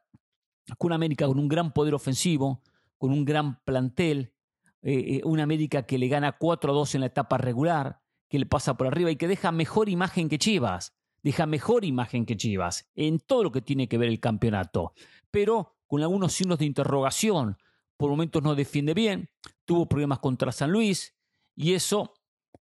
con 0.77 0.93
América 0.93 1.25
con 1.25 1.39
un 1.39 1.47
gran 1.47 1.73
poder 1.73 1.95
ofensivo, 1.95 2.61
con 2.99 3.11
un 3.11 3.25
gran 3.25 3.59
plantel, 3.63 4.35
eh, 4.83 5.15
eh, 5.15 5.21
una 5.23 5.41
América 5.41 5.87
que 5.87 5.97
le 5.97 6.09
gana 6.09 6.37
4-2 6.37 6.93
en 6.93 7.01
la 7.01 7.07
etapa 7.07 7.39
regular, 7.39 8.02
que 8.33 8.39
le 8.39 8.47
pasa 8.47 8.75
por 8.77 8.87
arriba 8.87 9.11
y 9.11 9.15
que 9.15 9.27
deja 9.27 9.51
mejor 9.51 9.89
imagen 9.89 10.27
que 10.27 10.39
Chivas, 10.39 10.95
deja 11.21 11.45
mejor 11.45 11.85
imagen 11.85 12.25
que 12.25 12.35
Chivas 12.35 12.89
en 12.95 13.19
todo 13.19 13.43
lo 13.43 13.51
que 13.51 13.61
tiene 13.61 13.87
que 13.87 13.99
ver 13.99 14.09
el 14.09 14.19
campeonato, 14.19 14.93
pero 15.29 15.77
con 15.85 16.01
algunos 16.01 16.33
signos 16.33 16.57
de 16.57 16.65
interrogación. 16.65 17.59
Por 17.95 18.09
momentos 18.09 18.41
no 18.41 18.55
defiende 18.55 18.95
bien, 18.95 19.29
tuvo 19.65 19.87
problemas 19.87 20.17
contra 20.17 20.51
San 20.51 20.71
Luis 20.71 21.15
y 21.55 21.75
eso 21.75 22.15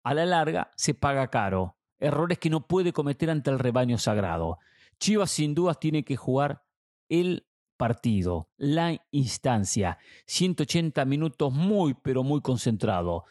a 0.03 0.13
la 0.13 0.27
larga 0.27 0.73
se 0.75 0.93
paga 0.93 1.29
caro. 1.29 1.77
Errores 2.01 2.41
que 2.41 2.51
no 2.51 2.67
puede 2.67 2.93
cometer 2.93 3.31
ante 3.31 3.51
el 3.51 3.61
rebaño 3.61 3.97
sagrado. 3.97 4.59
Chivas 4.99 5.31
sin 5.31 5.55
dudas 5.55 5.79
tiene 5.79 6.03
que 6.03 6.17
jugar 6.17 6.65
el 7.09 7.47
partido, 7.77 8.49
la 8.57 9.01
instancia. 9.13 9.99
180 10.27 11.05
minutos 11.05 11.53
muy, 11.53 11.95
pero 11.95 12.25
muy 12.25 12.41
concentrado. 12.41 13.25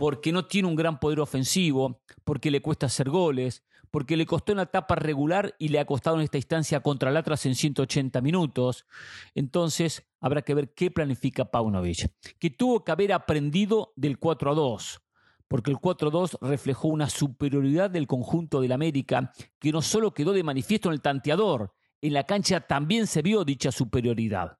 Porque 0.00 0.32
no 0.32 0.46
tiene 0.46 0.66
un 0.66 0.76
gran 0.76 0.98
poder 0.98 1.20
ofensivo, 1.20 2.00
porque 2.24 2.50
le 2.50 2.62
cuesta 2.62 2.86
hacer 2.86 3.10
goles, 3.10 3.64
porque 3.90 4.16
le 4.16 4.24
costó 4.24 4.52
en 4.52 4.56
la 4.56 4.62
etapa 4.62 4.94
regular 4.94 5.54
y 5.58 5.68
le 5.68 5.78
ha 5.78 5.84
costado 5.84 6.16
en 6.16 6.22
esta 6.22 6.38
instancia 6.38 6.80
contra 6.80 7.10
el 7.10 7.18
Atlas 7.18 7.44
en 7.44 7.54
180 7.54 8.18
minutos. 8.22 8.86
Entonces, 9.34 10.08
habrá 10.18 10.40
que 10.40 10.54
ver 10.54 10.72
qué 10.72 10.90
planifica 10.90 11.50
Paunovic, 11.50 12.10
que 12.38 12.48
tuvo 12.48 12.82
que 12.82 12.92
haber 12.92 13.12
aprendido 13.12 13.92
del 13.94 14.18
4 14.18 14.52
a 14.52 14.54
2 14.54 15.02
porque 15.48 15.72
el 15.72 15.78
4-2 15.78 16.38
reflejó 16.42 16.86
una 16.86 17.10
superioridad 17.10 17.90
del 17.90 18.06
conjunto 18.06 18.60
del 18.60 18.70
América 18.70 19.32
que 19.58 19.72
no 19.72 19.82
solo 19.82 20.14
quedó 20.14 20.32
de 20.32 20.44
manifiesto 20.44 20.88
en 20.88 20.92
el 20.92 21.02
tanteador, 21.02 21.74
en 22.00 22.12
la 22.12 22.24
cancha 22.24 22.60
también 22.60 23.08
se 23.08 23.20
vio 23.20 23.44
dicha 23.44 23.72
superioridad. 23.72 24.58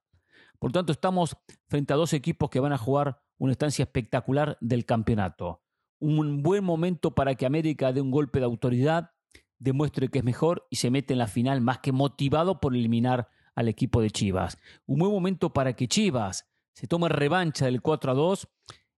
Por 0.59 0.73
tanto, 0.73 0.91
estamos 0.91 1.35
frente 1.69 1.93
a 1.93 1.95
dos 1.95 2.13
equipos 2.13 2.49
que 2.49 2.59
van 2.59 2.73
a 2.73 2.77
jugar 2.77 3.21
una 3.41 3.53
estancia 3.53 3.81
espectacular 3.81 4.55
del 4.61 4.85
campeonato. 4.85 5.63
Un 5.99 6.43
buen 6.43 6.63
momento 6.63 7.15
para 7.15 7.33
que 7.33 7.47
América 7.47 7.91
dé 7.91 7.99
un 7.99 8.11
golpe 8.11 8.37
de 8.37 8.45
autoridad, 8.45 9.13
demuestre 9.57 10.09
que 10.09 10.19
es 10.19 10.23
mejor 10.23 10.67
y 10.69 10.75
se 10.75 10.91
mete 10.91 11.13
en 11.13 11.19
la 11.19 11.27
final 11.27 11.59
más 11.59 11.79
que 11.79 11.91
motivado 11.91 12.59
por 12.59 12.75
eliminar 12.75 13.29
al 13.55 13.67
equipo 13.67 13.99
de 13.99 14.11
Chivas. 14.11 14.59
Un 14.85 14.99
buen 14.99 15.11
momento 15.11 15.53
para 15.53 15.73
que 15.73 15.87
Chivas 15.87 16.47
se 16.75 16.85
tome 16.85 17.09
revancha 17.09 17.65
del 17.65 17.81
4 17.81 18.11
a 18.11 18.13
2 18.13 18.47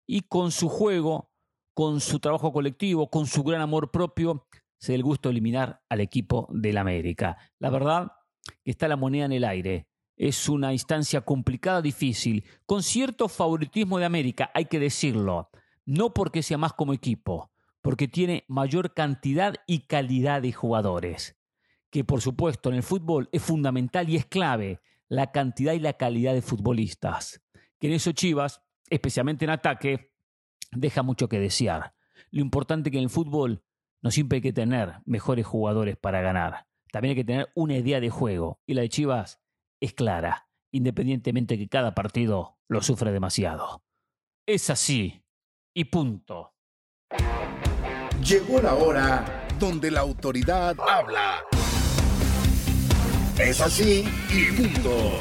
y 0.07 0.21
con 0.23 0.51
su 0.51 0.67
juego 0.67 1.31
con 1.73 2.01
su 2.01 2.19
trabajo 2.19 2.51
colectivo, 2.51 3.09
con 3.09 3.25
su 3.25 3.43
gran 3.43 3.61
amor 3.61 3.91
propio, 3.91 4.45
se 4.77 4.91
da 4.91 4.97
el 4.97 5.03
gusto 5.03 5.29
de 5.29 5.33
eliminar 5.33 5.81
al 5.87 6.01
equipo 6.01 6.49
del 6.51 6.77
América. 6.77 7.37
La 7.59 7.69
verdad 7.69 8.11
que 8.61 8.71
está 8.71 8.89
la 8.89 8.97
moneda 8.97 9.23
en 9.25 9.31
el 9.31 9.45
aire. 9.45 9.87
Es 10.15 10.47
una 10.47 10.73
instancia 10.73 11.21
complicada, 11.21 11.81
difícil, 11.81 12.43
con 12.65 12.83
cierto 12.83 13.27
favoritismo 13.27 13.97
de 13.97 14.05
América, 14.05 14.51
hay 14.53 14.65
que 14.65 14.79
decirlo. 14.79 15.49
No 15.85 16.13
porque 16.13 16.43
sea 16.43 16.57
más 16.57 16.73
como 16.73 16.93
equipo, 16.93 17.51
porque 17.81 18.07
tiene 18.07 18.45
mayor 18.47 18.93
cantidad 18.93 19.55
y 19.67 19.87
calidad 19.87 20.41
de 20.41 20.53
jugadores. 20.53 21.35
Que 21.89 22.03
por 22.03 22.21
supuesto 22.21 22.69
en 22.69 22.75
el 22.75 22.83
fútbol 22.83 23.29
es 23.31 23.43
fundamental 23.43 24.09
y 24.09 24.15
es 24.15 24.25
clave 24.25 24.81
la 25.09 25.31
cantidad 25.31 25.73
y 25.73 25.79
la 25.79 25.93
calidad 25.93 26.33
de 26.33 26.41
futbolistas. 26.41 27.43
Que 27.79 27.87
en 27.87 27.93
eso 27.93 28.13
Chivas, 28.13 28.61
especialmente 28.89 29.45
en 29.45 29.51
ataque, 29.51 30.13
deja 30.71 31.03
mucho 31.03 31.27
que 31.27 31.39
desear. 31.39 31.93
Lo 32.31 32.41
importante 32.41 32.89
es 32.89 32.91
que 32.91 32.97
en 32.97 33.03
el 33.03 33.09
fútbol 33.09 33.63
no 34.01 34.09
siempre 34.09 34.37
hay 34.37 34.41
que 34.41 34.53
tener 34.53 34.93
mejores 35.05 35.45
jugadores 35.45 35.97
para 35.97 36.21
ganar. 36.21 36.65
También 36.91 37.11
hay 37.11 37.15
que 37.15 37.25
tener 37.25 37.49
una 37.53 37.77
idea 37.77 37.99
de 37.99 38.09
juego. 38.09 38.59
Y 38.65 38.73
la 38.73 38.81
de 38.81 38.89
Chivas 38.89 39.39
es 39.85 39.93
clara, 39.93 40.47
independientemente 40.71 41.57
que 41.57 41.67
cada 41.67 41.93
partido 41.93 42.57
lo 42.67 42.81
sufre 42.81 43.11
demasiado. 43.11 43.83
Es 44.45 44.69
así. 44.69 45.23
Y 45.75 45.85
punto. 45.85 46.53
Llegó 48.23 48.61
la 48.61 48.75
hora 48.75 49.47
donde 49.59 49.89
la 49.91 50.01
autoridad 50.01 50.75
habla. 50.79 51.43
Es 53.37 53.59
así 53.59 54.05
y 54.29 54.51
punto. 54.51 55.19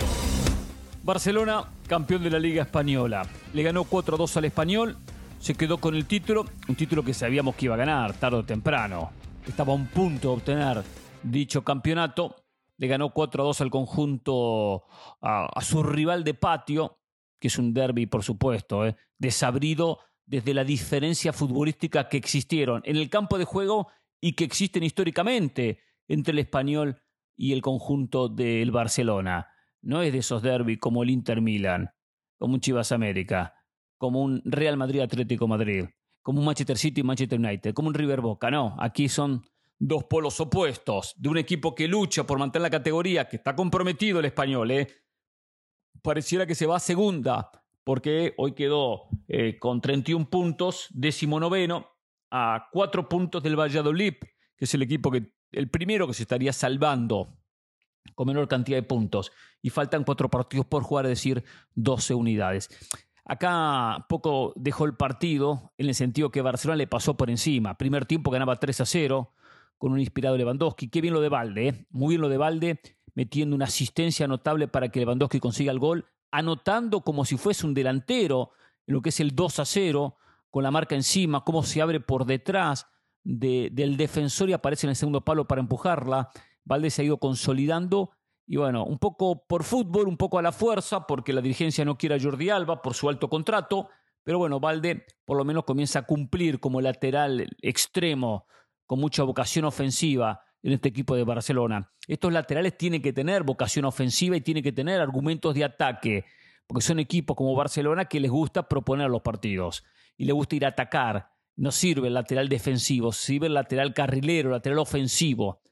Barcelona, 1.02 1.64
campeón 1.86 2.22
de 2.22 2.30
la 2.30 2.38
Liga 2.38 2.62
Española. 2.62 3.26
Le 3.54 3.62
ganó 3.62 3.84
4-2 3.84 4.36
al 4.36 4.44
Español 4.44 4.96
se 5.42 5.56
quedó 5.56 5.78
con 5.78 5.96
el 5.96 6.06
título, 6.06 6.46
un 6.68 6.76
título 6.76 7.02
que 7.02 7.12
sabíamos 7.12 7.56
que 7.56 7.64
iba 7.64 7.74
a 7.74 7.78
ganar 7.78 8.12
tarde 8.12 8.36
o 8.36 8.44
temprano. 8.44 9.10
Estaba 9.44 9.72
a 9.72 9.74
un 9.74 9.88
punto 9.88 10.28
de 10.28 10.34
obtener 10.34 10.84
dicho 11.20 11.64
campeonato. 11.64 12.41
Le 12.82 12.88
ganó 12.88 13.12
4 13.12 13.44
a 13.44 13.46
2 13.46 13.60
al 13.60 13.70
conjunto, 13.70 14.86
a, 15.20 15.60
su 15.62 15.84
rival 15.84 16.24
de 16.24 16.34
patio, 16.34 16.98
que 17.40 17.46
es 17.46 17.56
un 17.56 17.72
derby, 17.72 18.06
por 18.06 18.24
supuesto, 18.24 18.84
eh, 18.84 18.96
desabrido 19.16 20.00
desde 20.26 20.52
la 20.52 20.64
diferencia 20.64 21.32
futbolística 21.32 22.08
que 22.08 22.16
existieron 22.16 22.82
en 22.84 22.96
el 22.96 23.08
campo 23.08 23.38
de 23.38 23.44
juego 23.44 23.86
y 24.20 24.32
que 24.32 24.42
existen 24.42 24.82
históricamente 24.82 25.78
entre 26.08 26.32
el 26.32 26.40
español 26.40 27.00
y 27.36 27.52
el 27.52 27.62
conjunto 27.62 28.28
del 28.28 28.72
Barcelona. 28.72 29.46
No 29.80 30.02
es 30.02 30.12
de 30.12 30.18
esos 30.18 30.42
derbis 30.42 30.80
como 30.80 31.04
el 31.04 31.10
Inter 31.10 31.40
Milan, 31.40 31.90
como 32.36 32.54
un 32.54 32.60
Chivas 32.60 32.90
América 32.90 33.54
como 34.02 34.20
un 34.20 34.42
Real 34.44 34.76
Madrid 34.76 34.98
Atlético 34.98 35.46
Madrid, 35.46 35.84
como 36.22 36.40
un 36.40 36.44
Manchester 36.44 36.76
City 36.76 37.04
Manchester 37.04 37.38
United, 37.38 37.72
como 37.72 37.86
un 37.86 37.94
River 37.94 38.20
Boca. 38.20 38.50
No, 38.50 38.74
aquí 38.80 39.08
son 39.08 39.44
dos 39.84 40.04
polos 40.04 40.38
opuestos 40.38 41.12
de 41.16 41.28
un 41.28 41.38
equipo 41.38 41.74
que 41.74 41.88
lucha 41.88 42.24
por 42.24 42.38
mantener 42.38 42.62
la 42.62 42.70
categoría, 42.70 43.28
que 43.28 43.34
está 43.34 43.56
comprometido 43.56 44.20
el 44.20 44.26
español. 44.26 44.70
¿eh? 44.70 44.86
Pareciera 46.00 46.46
que 46.46 46.54
se 46.54 46.66
va 46.66 46.76
a 46.76 46.80
segunda, 46.80 47.50
porque 47.82 48.32
hoy 48.38 48.52
quedó 48.52 49.08
eh, 49.26 49.58
con 49.58 49.80
31 49.80 50.30
puntos, 50.30 50.86
décimo 50.90 51.40
noveno, 51.40 51.88
a 52.30 52.68
cuatro 52.70 53.08
puntos 53.08 53.42
del 53.42 53.58
Valladolid, 53.58 54.14
que 54.56 54.64
es 54.64 54.72
el 54.72 54.82
equipo 54.82 55.10
que, 55.10 55.34
el 55.50 55.68
primero 55.68 56.06
que 56.06 56.14
se 56.14 56.22
estaría 56.22 56.52
salvando 56.52 57.36
con 58.14 58.28
menor 58.28 58.46
cantidad 58.46 58.78
de 58.78 58.84
puntos. 58.84 59.32
Y 59.62 59.70
faltan 59.70 60.04
cuatro 60.04 60.30
partidos 60.30 60.66
por 60.66 60.84
jugar, 60.84 61.06
es 61.06 61.10
decir, 61.10 61.42
12 61.74 62.14
unidades. 62.14 62.68
Acá 63.24 64.06
poco 64.08 64.52
dejó 64.54 64.84
el 64.84 64.94
partido 64.94 65.72
en 65.76 65.88
el 65.88 65.96
sentido 65.96 66.30
que 66.30 66.40
Barcelona 66.40 66.76
le 66.76 66.86
pasó 66.86 67.16
por 67.16 67.30
encima. 67.30 67.76
Primer 67.76 68.06
tiempo 68.06 68.30
ganaba 68.30 68.60
3 68.60 68.80
a 68.80 68.86
0 68.86 69.34
con 69.82 69.90
un 69.90 69.98
inspirado 69.98 70.36
Lewandowski. 70.36 70.86
Qué 70.86 71.00
bien 71.00 71.12
lo 71.12 71.20
de 71.20 71.28
Valde, 71.28 71.66
¿eh? 71.66 71.86
muy 71.90 72.10
bien 72.10 72.20
lo 72.20 72.28
de 72.28 72.36
Valde, 72.36 72.80
metiendo 73.16 73.56
una 73.56 73.64
asistencia 73.64 74.28
notable 74.28 74.68
para 74.68 74.90
que 74.90 75.00
Lewandowski 75.00 75.40
consiga 75.40 75.72
el 75.72 75.80
gol, 75.80 76.06
anotando 76.30 77.00
como 77.00 77.24
si 77.24 77.36
fuese 77.36 77.66
un 77.66 77.74
delantero 77.74 78.52
en 78.86 78.94
lo 78.94 79.02
que 79.02 79.08
es 79.08 79.18
el 79.18 79.34
2 79.34 79.58
a 79.58 79.64
0, 79.64 80.16
con 80.50 80.62
la 80.62 80.70
marca 80.70 80.94
encima, 80.94 81.42
cómo 81.42 81.64
se 81.64 81.82
abre 81.82 81.98
por 81.98 82.26
detrás 82.26 82.86
del 83.24 83.96
defensor 83.96 84.50
y 84.50 84.52
aparece 84.52 84.86
en 84.86 84.90
el 84.90 84.96
segundo 84.96 85.24
palo 85.24 85.48
para 85.48 85.60
empujarla. 85.60 86.30
Valde 86.62 86.88
se 86.88 87.02
ha 87.02 87.06
ido 87.06 87.18
consolidando 87.18 88.12
y 88.46 88.58
bueno, 88.58 88.84
un 88.84 89.00
poco 89.00 89.48
por 89.48 89.64
fútbol, 89.64 90.06
un 90.06 90.16
poco 90.16 90.38
a 90.38 90.42
la 90.42 90.52
fuerza, 90.52 91.08
porque 91.08 91.32
la 91.32 91.40
dirigencia 91.40 91.84
no 91.84 91.98
quiere 91.98 92.14
a 92.14 92.20
Jordi 92.20 92.50
Alba 92.50 92.82
por 92.82 92.94
su 92.94 93.08
alto 93.08 93.28
contrato. 93.28 93.88
Pero 94.22 94.38
bueno, 94.38 94.60
Valde 94.60 95.06
por 95.24 95.36
lo 95.36 95.44
menos 95.44 95.64
comienza 95.64 95.98
a 95.98 96.06
cumplir 96.06 96.60
como 96.60 96.80
lateral 96.80 97.48
extremo, 97.60 98.46
con 98.86 99.00
mucha 99.00 99.22
vocación 99.22 99.64
ofensiva 99.64 100.42
en 100.62 100.72
este 100.72 100.88
equipo 100.88 101.16
de 101.16 101.24
Barcelona. 101.24 101.92
Estos 102.06 102.32
laterales 102.32 102.76
tienen 102.76 103.02
que 103.02 103.12
tener 103.12 103.42
vocación 103.42 103.84
ofensiva 103.84 104.36
y 104.36 104.40
tienen 104.40 104.62
que 104.62 104.72
tener 104.72 105.00
argumentos 105.00 105.54
de 105.54 105.64
ataque, 105.64 106.24
porque 106.66 106.82
son 106.82 106.98
equipos 106.98 107.36
como 107.36 107.54
Barcelona 107.54 108.06
que 108.06 108.20
les 108.20 108.30
gusta 108.30 108.68
proponer 108.68 109.10
los 109.10 109.22
partidos 109.22 109.84
y 110.16 110.24
les 110.24 110.34
gusta 110.34 110.56
ir 110.56 110.64
a 110.64 110.68
atacar. 110.68 111.30
No 111.56 111.70
sirve 111.70 112.08
el 112.08 112.14
lateral 112.14 112.48
defensivo, 112.48 113.12
sirve 113.12 113.48
el 113.48 113.54
lateral 113.54 113.92
carrilero, 113.92 114.50
lateral 114.50 114.78
ofensivo. 114.78 115.62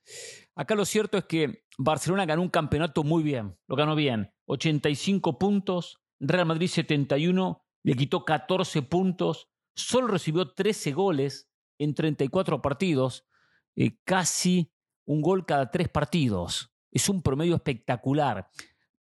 Acá 0.54 0.74
lo 0.74 0.84
cierto 0.84 1.16
es 1.16 1.24
que 1.24 1.64
Barcelona 1.78 2.26
ganó 2.26 2.42
un 2.42 2.50
campeonato 2.50 3.02
muy 3.02 3.22
bien, 3.22 3.56
lo 3.66 3.76
ganó 3.76 3.94
bien. 3.94 4.32
85 4.46 5.38
puntos, 5.38 6.00
Real 6.18 6.44
Madrid 6.44 6.68
71, 6.68 7.64
le 7.82 7.94
quitó 7.94 8.24
14 8.24 8.82
puntos, 8.82 9.48
solo 9.74 10.08
recibió 10.08 10.52
13 10.52 10.92
goles 10.92 11.49
en 11.80 11.94
34 11.94 12.60
partidos, 12.60 13.26
eh, 13.74 13.98
casi 14.04 14.70
un 15.06 15.22
gol 15.22 15.46
cada 15.46 15.70
tres 15.70 15.88
partidos. 15.88 16.72
Es 16.92 17.08
un 17.08 17.22
promedio 17.22 17.54
espectacular 17.54 18.50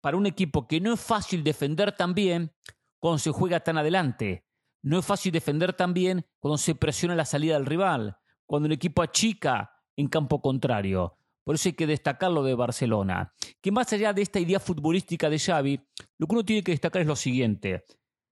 para 0.01 0.17
un 0.17 0.25
equipo 0.25 0.65
que 0.67 0.79
no 0.79 0.93
es 0.93 0.99
fácil 1.01 1.43
defender 1.43 1.91
tan 1.91 2.13
bien 2.13 2.53
cuando 2.97 3.19
se 3.19 3.31
juega 3.31 3.59
tan 3.59 3.77
adelante. 3.77 4.45
No 4.81 4.97
es 4.97 5.05
fácil 5.05 5.33
defender 5.33 5.73
tan 5.73 5.93
bien 5.93 6.25
cuando 6.39 6.57
se 6.57 6.73
presiona 6.73 7.15
la 7.15 7.25
salida 7.25 7.55
del 7.55 7.65
rival, 7.65 8.17
cuando 8.45 8.67
el 8.67 8.71
equipo 8.71 9.01
achica 9.01 9.71
en 9.97 10.07
campo 10.07 10.41
contrario. 10.41 11.17
Por 11.43 11.55
eso 11.55 11.67
hay 11.67 11.73
que 11.73 11.87
destacar 11.87 12.31
lo 12.31 12.43
de 12.43 12.53
Barcelona. 12.53 13.33
Que 13.59 13.71
más 13.71 13.91
allá 13.91 14.13
de 14.13 14.21
esta 14.21 14.39
idea 14.39 14.61
futbolística 14.61 15.29
de 15.29 15.39
Xavi, 15.39 15.81
lo 16.17 16.27
que 16.27 16.33
uno 16.33 16.45
tiene 16.45 16.63
que 16.63 16.71
destacar 16.71 17.01
es 17.01 17.07
lo 17.07 17.17
siguiente. 17.17 17.83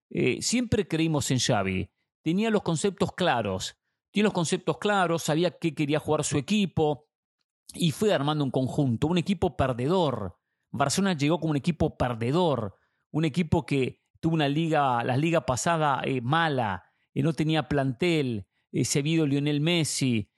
Eh, 0.10 0.42
siempre 0.42 0.88
creímos 0.88 1.32
en 1.32 1.40
Xavi. 1.40 1.90
Tenía 2.24 2.50
los 2.50 2.62
conceptos 2.62 3.12
claros. 3.12 3.78
Tiene 4.18 4.30
los 4.30 4.34
conceptos 4.34 4.80
claros, 4.80 5.22
sabía 5.22 5.60
qué 5.60 5.76
quería 5.76 6.00
jugar 6.00 6.24
su 6.24 6.40
equipo 6.40 7.06
y 7.76 7.92
fue 7.92 8.12
armando 8.12 8.44
un 8.44 8.50
conjunto, 8.50 9.06
un 9.06 9.20
equipo 9.20 9.56
perdedor. 9.56 10.40
Barcelona 10.72 11.16
llegó 11.16 11.40
como 11.40 11.52
un 11.52 11.58
equipo 11.58 12.00
perdedor, 12.00 12.74
un 13.12 13.26
equipo 13.26 13.64
que 13.64 14.02
tuvo 14.20 14.34
una 14.34 14.50
liga, 14.50 15.04
la 15.04 15.16
liga 15.18 15.46
pasada 15.46 16.02
eh, 16.04 16.20
mala, 16.22 16.84
eh, 17.14 17.22
no 17.22 17.34
tenía 17.34 17.70
plantel, 17.70 18.48
se 18.86 19.04
vio 19.04 19.28
Lionel 19.28 19.62
Messi, 19.62 20.32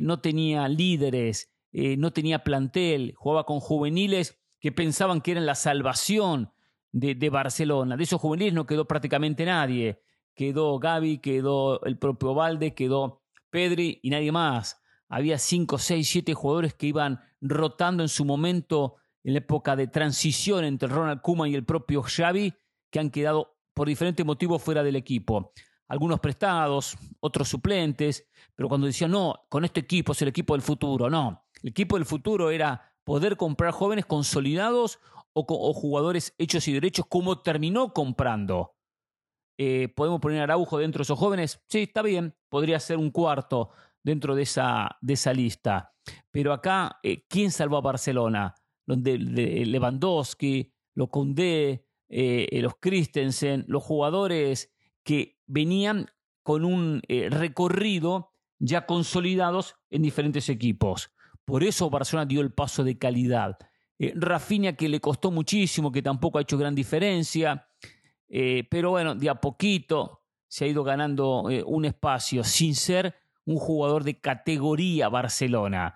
no 0.00 0.20
tenía 0.20 0.68
líderes, 0.68 1.52
eh, 1.72 1.96
no 1.96 2.12
tenía 2.12 2.44
plantel, 2.44 3.14
jugaba 3.16 3.46
con 3.46 3.58
juveniles 3.58 4.38
que 4.60 4.70
pensaban 4.70 5.22
que 5.22 5.32
eran 5.32 5.44
la 5.44 5.56
salvación 5.56 6.52
de, 6.92 7.30
Barcelona. 7.30 7.96
De 7.96 8.04
esos 8.04 8.20
juveniles 8.20 8.54
no 8.54 8.64
quedó 8.64 8.86
prácticamente 8.86 9.44
nadie. 9.44 10.04
Quedó 10.38 10.78
Gaby, 10.78 11.18
quedó 11.18 11.82
el 11.82 11.98
propio 11.98 12.32
Valde, 12.32 12.72
quedó 12.72 13.24
Pedri 13.50 13.98
y 14.04 14.10
nadie 14.10 14.30
más. 14.30 14.80
Había 15.08 15.36
cinco, 15.36 15.78
seis, 15.78 16.08
siete 16.08 16.32
jugadores 16.32 16.74
que 16.74 16.86
iban 16.86 17.20
rotando 17.40 18.04
en 18.04 18.08
su 18.08 18.24
momento 18.24 18.94
en 19.24 19.32
la 19.32 19.40
época 19.40 19.74
de 19.74 19.88
transición 19.88 20.64
entre 20.64 20.88
Ronald 20.88 21.22
Koeman 21.22 21.50
y 21.50 21.56
el 21.56 21.64
propio 21.64 22.04
Xavi, 22.04 22.54
que 22.88 23.00
han 23.00 23.10
quedado 23.10 23.58
por 23.74 23.88
diferentes 23.88 24.24
motivos 24.24 24.62
fuera 24.62 24.84
del 24.84 24.94
equipo. 24.94 25.50
Algunos 25.88 26.20
prestados, 26.20 26.96
otros 27.18 27.48
suplentes, 27.48 28.28
pero 28.54 28.68
cuando 28.68 28.86
decían, 28.86 29.10
no, 29.10 29.34
con 29.48 29.64
este 29.64 29.80
equipo 29.80 30.12
es 30.12 30.22
el 30.22 30.28
equipo 30.28 30.54
del 30.54 30.62
futuro, 30.62 31.10
no. 31.10 31.46
El 31.64 31.70
equipo 31.70 31.96
del 31.96 32.06
futuro 32.06 32.50
era 32.50 32.94
poder 33.02 33.36
comprar 33.36 33.72
jóvenes 33.72 34.06
consolidados 34.06 35.00
o, 35.32 35.72
jugadores 35.74 36.32
hechos 36.38 36.68
y 36.68 36.74
derechos, 36.74 37.06
como 37.08 37.40
terminó 37.40 37.92
comprando. 37.92 38.77
Eh, 39.60 39.88
¿Podemos 39.88 40.20
poner 40.20 40.40
Araujo 40.40 40.78
dentro 40.78 41.00
de 41.00 41.02
esos 41.02 41.18
jóvenes? 41.18 41.60
Sí, 41.66 41.80
está 41.80 42.00
bien, 42.00 42.32
podría 42.48 42.78
ser 42.78 42.96
un 42.96 43.10
cuarto 43.10 43.70
dentro 44.04 44.36
de 44.36 44.42
esa, 44.42 44.96
de 45.00 45.14
esa 45.14 45.32
lista. 45.32 45.92
Pero 46.30 46.52
acá, 46.52 47.00
eh, 47.02 47.26
¿quién 47.28 47.50
salvó 47.50 47.76
a 47.76 47.80
Barcelona? 47.80 48.54
Donde 48.86 49.18
Lewandowski, 49.18 50.72
los 50.94 51.08
Condé, 51.08 51.84
eh, 52.08 52.60
los 52.62 52.76
Christensen, 52.78 53.64
los 53.66 53.82
jugadores 53.82 54.72
que 55.02 55.40
venían 55.46 56.08
con 56.44 56.64
un 56.64 57.02
recorrido 57.28 58.32
ya 58.58 58.86
consolidados 58.86 59.74
en 59.90 60.02
diferentes 60.02 60.48
equipos. 60.48 61.10
Por 61.44 61.64
eso 61.64 61.90
Barcelona 61.90 62.26
dio 62.26 62.40
el 62.40 62.52
paso 62.52 62.84
de 62.84 62.96
calidad. 62.96 63.58
Rafinha 63.98 64.74
que 64.74 64.88
le 64.88 65.00
costó 65.00 65.30
muchísimo, 65.30 65.92
que 65.92 66.00
tampoco 66.00 66.38
ha 66.38 66.42
hecho 66.42 66.56
gran 66.56 66.74
diferencia, 66.74 67.67
eh, 68.28 68.64
pero 68.70 68.90
bueno, 68.90 69.14
de 69.14 69.28
a 69.30 69.40
poquito 69.40 70.22
se 70.48 70.64
ha 70.64 70.68
ido 70.68 70.84
ganando 70.84 71.50
eh, 71.50 71.62
un 71.66 71.84
espacio 71.84 72.44
sin 72.44 72.74
ser 72.74 73.14
un 73.44 73.56
jugador 73.56 74.04
de 74.04 74.20
categoría 74.20 75.08
Barcelona. 75.08 75.94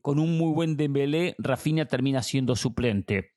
con 0.00 0.18
un 0.18 0.38
muy 0.38 0.54
buen 0.54 0.76
Dembélé, 0.76 1.34
Rafinha 1.38 1.86
termina 1.86 2.22
siendo 2.22 2.56
suplente. 2.56 3.32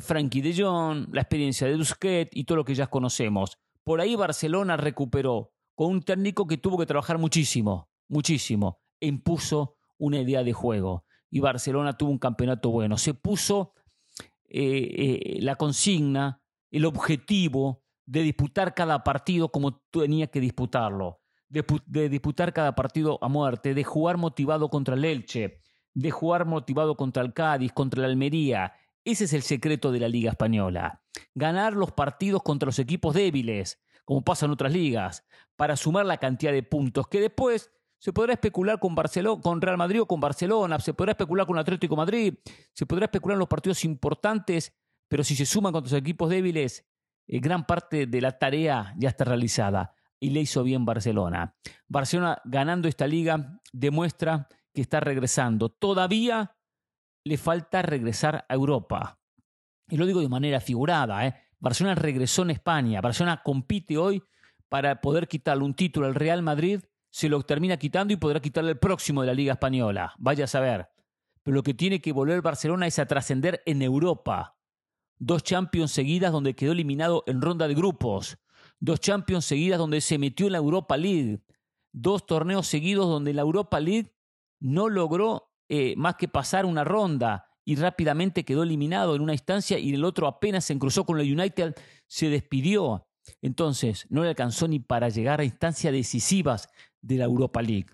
Frankie 0.00 0.40
de 0.40 0.54
Jong, 0.60 1.08
la 1.12 1.20
experiencia 1.20 1.66
de 1.66 1.76
Busquets 1.76 2.30
y 2.34 2.44
todo 2.44 2.56
lo 2.56 2.64
que 2.64 2.74
ya 2.74 2.86
conocemos. 2.86 3.58
Por 3.84 4.00
ahí 4.00 4.16
Barcelona 4.16 4.76
recuperó 4.76 5.52
con 5.74 5.90
un 5.90 6.02
técnico 6.02 6.46
que 6.46 6.56
tuvo 6.56 6.78
que 6.78 6.86
trabajar 6.86 7.18
muchísimo, 7.18 7.90
muchísimo, 8.08 8.80
e 8.98 9.08
impuso 9.08 9.76
una 9.98 10.20
idea 10.20 10.42
de 10.42 10.52
juego 10.52 11.04
y 11.34 11.40
Barcelona 11.40 11.96
tuvo 11.96 12.10
un 12.10 12.18
campeonato 12.18 12.70
bueno. 12.70 12.96
Se 12.96 13.12
puso 13.12 13.74
eh, 14.48 15.34
eh, 15.36 15.38
la 15.40 15.56
consigna, 15.56 16.40
el 16.74 16.86
objetivo 16.86 17.84
de 18.04 18.22
disputar 18.22 18.74
cada 18.74 19.04
partido 19.04 19.50
como 19.50 19.80
tenía 19.92 20.26
que 20.26 20.40
disputarlo, 20.40 21.20
de, 21.48 22.08
disputar 22.08 22.52
cada 22.52 22.74
partido 22.74 23.16
a 23.22 23.28
muerte, 23.28 23.74
de 23.74 23.84
jugar 23.84 24.16
motivado 24.16 24.68
contra 24.68 24.96
el 24.96 25.04
Elche, 25.04 25.60
de 25.94 26.10
jugar 26.10 26.46
motivado 26.46 26.96
contra 26.96 27.22
el 27.22 27.32
Cádiz, 27.32 27.72
contra 27.72 28.02
la 28.02 28.08
Almería. 28.08 28.72
Ese 29.04 29.24
es 29.24 29.32
el 29.34 29.42
secreto 29.42 29.92
de 29.92 30.00
la 30.00 30.08
Liga 30.08 30.32
Española. 30.32 31.00
Ganar 31.32 31.74
los 31.74 31.92
partidos 31.92 32.42
contra 32.42 32.66
los 32.66 32.80
equipos 32.80 33.14
débiles, 33.14 33.80
como 34.04 34.24
pasa 34.24 34.46
en 34.46 34.52
otras 34.52 34.72
ligas, 34.72 35.24
para 35.54 35.76
sumar 35.76 36.06
la 36.06 36.16
cantidad 36.16 36.50
de 36.50 36.64
puntos 36.64 37.06
que 37.06 37.20
después 37.20 37.70
se 37.98 38.12
podrá 38.12 38.32
especular 38.32 38.80
con, 38.80 38.96
Barcelona, 38.96 39.40
con 39.40 39.60
Real 39.60 39.78
Madrid 39.78 40.02
o 40.02 40.06
con 40.06 40.18
Barcelona, 40.18 40.80
se 40.80 40.92
podrá 40.92 41.12
especular 41.12 41.46
con 41.46 41.56
Atlético 41.56 41.94
Madrid, 41.94 42.34
se 42.72 42.84
podrá 42.84 43.04
especular 43.04 43.36
en 43.36 43.38
los 43.38 43.48
partidos 43.48 43.84
importantes, 43.84 44.74
pero 45.08 45.24
si 45.24 45.36
se 45.36 45.46
suman 45.46 45.72
contra 45.72 45.92
los 45.92 46.00
equipos 46.00 46.30
débiles, 46.30 46.86
eh, 47.26 47.40
gran 47.40 47.66
parte 47.66 48.06
de 48.06 48.20
la 48.20 48.38
tarea 48.38 48.94
ya 48.96 49.08
está 49.08 49.24
realizada 49.24 49.94
y 50.20 50.30
le 50.30 50.40
hizo 50.40 50.62
bien 50.62 50.84
Barcelona. 50.84 51.54
Barcelona 51.88 52.40
ganando 52.44 52.88
esta 52.88 53.06
liga 53.06 53.60
demuestra 53.72 54.48
que 54.72 54.80
está 54.80 55.00
regresando. 55.00 55.68
Todavía 55.68 56.56
le 57.24 57.36
falta 57.36 57.82
regresar 57.82 58.44
a 58.48 58.54
Europa. 58.54 59.20
Y 59.88 59.96
lo 59.96 60.06
digo 60.06 60.20
de 60.20 60.28
manera 60.28 60.60
figurada. 60.60 61.26
¿eh? 61.26 61.34
Barcelona 61.58 61.94
regresó 61.94 62.42
en 62.42 62.50
España. 62.50 63.00
Barcelona 63.00 63.42
compite 63.42 63.98
hoy 63.98 64.22
para 64.68 65.00
poder 65.00 65.28
quitarle 65.28 65.64
un 65.64 65.74
título 65.74 66.06
al 66.06 66.14
Real 66.14 66.42
Madrid 66.42 66.80
se 67.14 67.28
lo 67.28 67.40
termina 67.42 67.76
quitando 67.76 68.12
y 68.12 68.16
podrá 68.16 68.40
quitarle 68.40 68.72
el 68.72 68.78
próximo 68.80 69.20
de 69.20 69.28
la 69.28 69.34
Liga 69.34 69.52
Española. 69.52 70.14
Vaya 70.18 70.46
a 70.46 70.48
saber. 70.48 70.88
Pero 71.44 71.54
lo 71.54 71.62
que 71.62 71.72
tiene 71.72 72.00
que 72.00 72.10
volver 72.10 72.42
Barcelona 72.42 72.88
es 72.88 72.98
a 72.98 73.06
trascender 73.06 73.62
en 73.66 73.82
Europa. 73.82 74.53
Dos 75.18 75.42
Champions 75.42 75.92
seguidas 75.92 76.32
donde 76.32 76.54
quedó 76.54 76.72
eliminado 76.72 77.24
en 77.26 77.40
ronda 77.40 77.68
de 77.68 77.74
grupos. 77.74 78.38
Dos 78.80 79.00
Champions 79.00 79.44
seguidas 79.44 79.78
donde 79.78 80.00
se 80.00 80.18
metió 80.18 80.46
en 80.46 80.52
la 80.52 80.58
Europa 80.58 80.96
League. 80.96 81.40
Dos 81.92 82.26
torneos 82.26 82.66
seguidos 82.66 83.06
donde 83.06 83.32
la 83.32 83.42
Europa 83.42 83.80
League 83.80 84.12
no 84.60 84.88
logró 84.88 85.50
eh, 85.68 85.94
más 85.96 86.16
que 86.16 86.28
pasar 86.28 86.66
una 86.66 86.84
ronda 86.84 87.46
y 87.64 87.76
rápidamente 87.76 88.44
quedó 88.44 88.62
eliminado 88.62 89.14
en 89.14 89.22
una 89.22 89.32
instancia 89.32 89.78
y 89.78 89.94
el 89.94 90.04
otro 90.04 90.26
apenas 90.26 90.66
se 90.66 90.72
encruzó 90.74 91.04
con 91.04 91.18
el 91.18 91.32
United, 91.32 91.74
se 92.06 92.28
despidió. 92.28 93.06
Entonces, 93.40 94.06
no 94.10 94.22
le 94.22 94.28
alcanzó 94.28 94.68
ni 94.68 94.80
para 94.80 95.08
llegar 95.08 95.40
a 95.40 95.44
instancias 95.44 95.92
decisivas 95.92 96.68
de 97.00 97.16
la 97.16 97.24
Europa 97.24 97.62
League. 97.62 97.86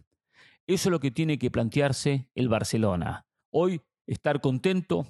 Eso 0.67 0.89
es 0.89 0.91
lo 0.91 1.01
que 1.01 1.11
tiene 1.11 1.39
que 1.39 1.51
plantearse 1.51 2.29
el 2.35 2.49
Barcelona. 2.49 3.27
Hoy 3.53 3.81
estar 4.07 4.41
contento, 4.41 5.07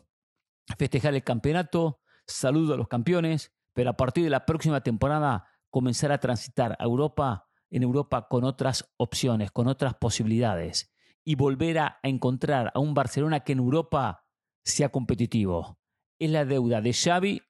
festejar 0.79 1.15
el 1.15 1.25
campeonato, 1.25 2.00
saludo 2.33 2.75
a 2.75 2.77
los 2.77 2.89
campeones, 2.89 3.53
pero 3.73 3.91
a 3.91 3.97
partir 3.97 4.25
de 4.25 4.31
la 4.31 4.47
próxima 4.47 4.83
temporada 4.83 5.47
comenzar 5.71 6.13
a 6.13 6.19
transitar 6.19 6.77
a 6.79 6.85
Europa 6.85 7.47
en 7.71 7.83
Europa 7.83 8.27
con 8.29 8.45
otras 8.45 8.93
opciones, 8.97 9.51
con 9.51 9.69
otras 9.69 9.95
posibilidades 9.95 10.93
y 11.25 11.37
volver 11.37 11.79
a, 11.79 12.01
encontrar 12.03 12.73
a 12.75 12.81
un 12.81 12.95
Barcelona 12.95 13.41
que 13.41 13.53
en 13.53 13.59
Europa 13.59 14.27
sea 14.65 14.91
competitivo. 14.91 15.79
Es 16.19 16.31
la 16.31 16.45
deuda 16.45 16.81
de 16.81 16.93
Xavi 16.93 17.43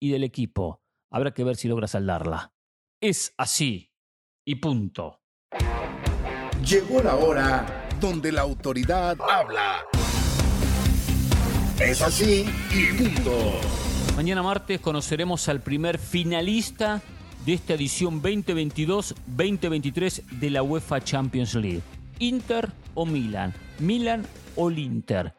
y 0.00 0.10
del 0.10 0.24
equipo. 0.24 0.82
Habrá 1.10 1.32
que 1.32 1.44
ver 1.44 1.56
si 1.56 1.68
logra 1.68 1.86
saldarla. 1.86 2.54
Es 3.00 3.34
así. 3.36 3.92
Y 4.44 4.56
punto. 4.56 5.20
Llegó 6.64 7.02
la 7.02 7.14
hora 7.16 7.88
donde 8.00 8.32
la 8.32 8.42
autoridad 8.42 9.16
habla. 9.20 9.84
Es 11.78 12.00
así 12.00 12.46
y 12.70 12.96
punto. 12.96 13.85
Mañana 14.16 14.42
martes 14.42 14.80
conoceremos 14.80 15.48
al 15.50 15.60
primer 15.60 15.98
finalista 15.98 17.02
de 17.44 17.52
esta 17.52 17.74
edición 17.74 18.22
2022-2023 18.22 20.24
de 20.40 20.48
la 20.48 20.62
UEFA 20.62 21.02
Champions 21.02 21.54
League. 21.54 21.82
Inter 22.18 22.72
o 22.94 23.04
Milan. 23.04 23.52
Milan 23.78 24.24
o 24.56 24.70
el 24.70 24.78
Inter. 24.78 25.34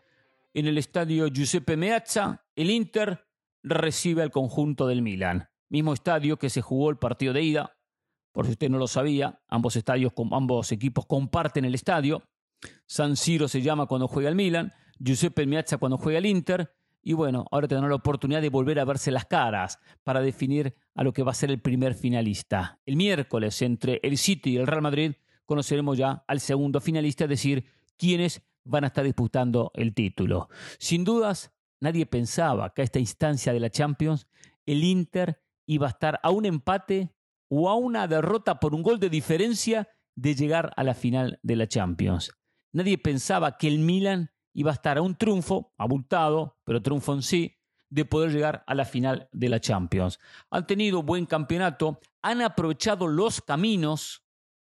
En 0.53 0.67
el 0.67 0.77
estadio 0.77 1.27
Giuseppe 1.27 1.75
Meazza, 1.75 2.45
el 2.55 2.69
Inter 2.69 3.25
recibe 3.63 4.21
al 4.21 4.29
conjunto 4.29 4.85
del 4.85 5.01
Milan. 5.01 5.49
Mismo 5.69 5.93
estadio 5.93 6.37
que 6.37 6.51
se 6.51 6.61
jugó 6.61 6.91
el 6.91 6.97
partido 6.97 7.33
de 7.33 7.41
ida, 7.41 7.75
por 8.31 8.45
si 8.45 8.51
usted 8.51 8.69
no 8.69 8.77
lo 8.77 8.85
sabía, 8.85 9.41
ambos, 9.47 9.75
estadios, 9.75 10.13
ambos 10.31 10.71
equipos 10.71 11.07
comparten 11.07 11.65
el 11.65 11.73
estadio. 11.73 12.21
San 12.85 13.17
Siro 13.17 13.47
se 13.47 13.63
llama 13.63 13.87
cuando 13.87 14.07
juega 14.07 14.29
el 14.29 14.35
Milan, 14.35 14.71
Giuseppe 14.99 15.47
Meazza 15.47 15.79
cuando 15.79 15.97
juega 15.97 16.19
el 16.19 16.27
Inter. 16.27 16.71
Y 17.07 17.13
bueno, 17.13 17.45
ahora 17.51 17.69
tendrán 17.69 17.89
la 17.89 17.95
oportunidad 17.95 18.41
de 18.41 18.49
volver 18.49 18.81
a 18.81 18.83
verse 18.83 19.11
las 19.11 19.23
caras 19.23 19.79
para 20.03 20.19
definir 20.19 20.75
a 20.93 21.05
lo 21.05 21.13
que 21.13 21.23
va 21.23 21.31
a 21.31 21.35
ser 21.35 21.49
el 21.49 21.61
primer 21.61 21.93
finalista. 21.93 22.81
El 22.85 22.97
miércoles, 22.97 23.61
entre 23.61 24.01
el 24.03 24.17
City 24.17 24.49
y 24.49 24.57
el 24.57 24.67
Real 24.67 24.81
Madrid, 24.81 25.13
conoceremos 25.45 25.97
ya 25.97 26.25
al 26.27 26.41
segundo 26.41 26.81
finalista, 26.81 27.23
es 27.23 27.29
decir, 27.29 27.65
quiénes 27.95 28.41
van 28.65 28.83
a 28.83 28.87
estar 28.87 29.05
disputando 29.05 29.71
el 29.73 29.93
título. 29.93 30.49
Sin 30.79 31.05
dudas, 31.05 31.53
nadie 31.79 32.05
pensaba 32.07 32.73
que 32.73 32.81
a 32.81 32.83
esta 32.83 32.99
instancia 32.99 33.53
de 33.53 33.61
la 33.61 33.69
Champions 33.69 34.27
el 34.65 34.83
Inter 34.83 35.41
iba 35.65 35.87
a 35.87 35.91
estar 35.91 36.19
a 36.21 36.29
un 36.31 36.45
empate 36.45 37.15
o 37.47 37.69
a 37.69 37.75
una 37.75 38.09
derrota 38.09 38.59
por 38.59 38.75
un 38.75 38.83
gol 38.83 38.99
de 38.99 39.09
diferencia 39.09 39.87
de 40.17 40.35
llegar 40.35 40.73
a 40.75 40.83
la 40.83 40.93
final 40.93 41.39
de 41.41 41.55
la 41.55 41.69
Champions. 41.69 42.33
Nadie 42.73 42.97
pensaba 42.97 43.57
que 43.57 43.69
el 43.69 43.79
Milan 43.79 44.29
iba 44.57 44.71
a 44.71 44.73
estar 44.73 44.97
a 44.97 45.03
un 45.03 45.15
triunfo, 45.15 45.71
abultado, 45.77 46.57
pero 46.63 46.81
triunfo 46.81 47.13
en 47.13 47.21
sí, 47.21 47.59
de 47.91 48.05
poder 48.05 48.31
llegar 48.31 48.63
a 48.65 48.73
la 48.73 48.85
final 48.85 49.29
de 49.31 49.49
la 49.49 49.59
Champions. 49.59 50.19
Han 50.49 50.65
tenido 50.65 51.03
buen 51.03 51.27
campeonato, 51.27 51.99
han 52.23 52.41
aprovechado 52.41 53.07
los 53.07 53.39
caminos, 53.41 54.23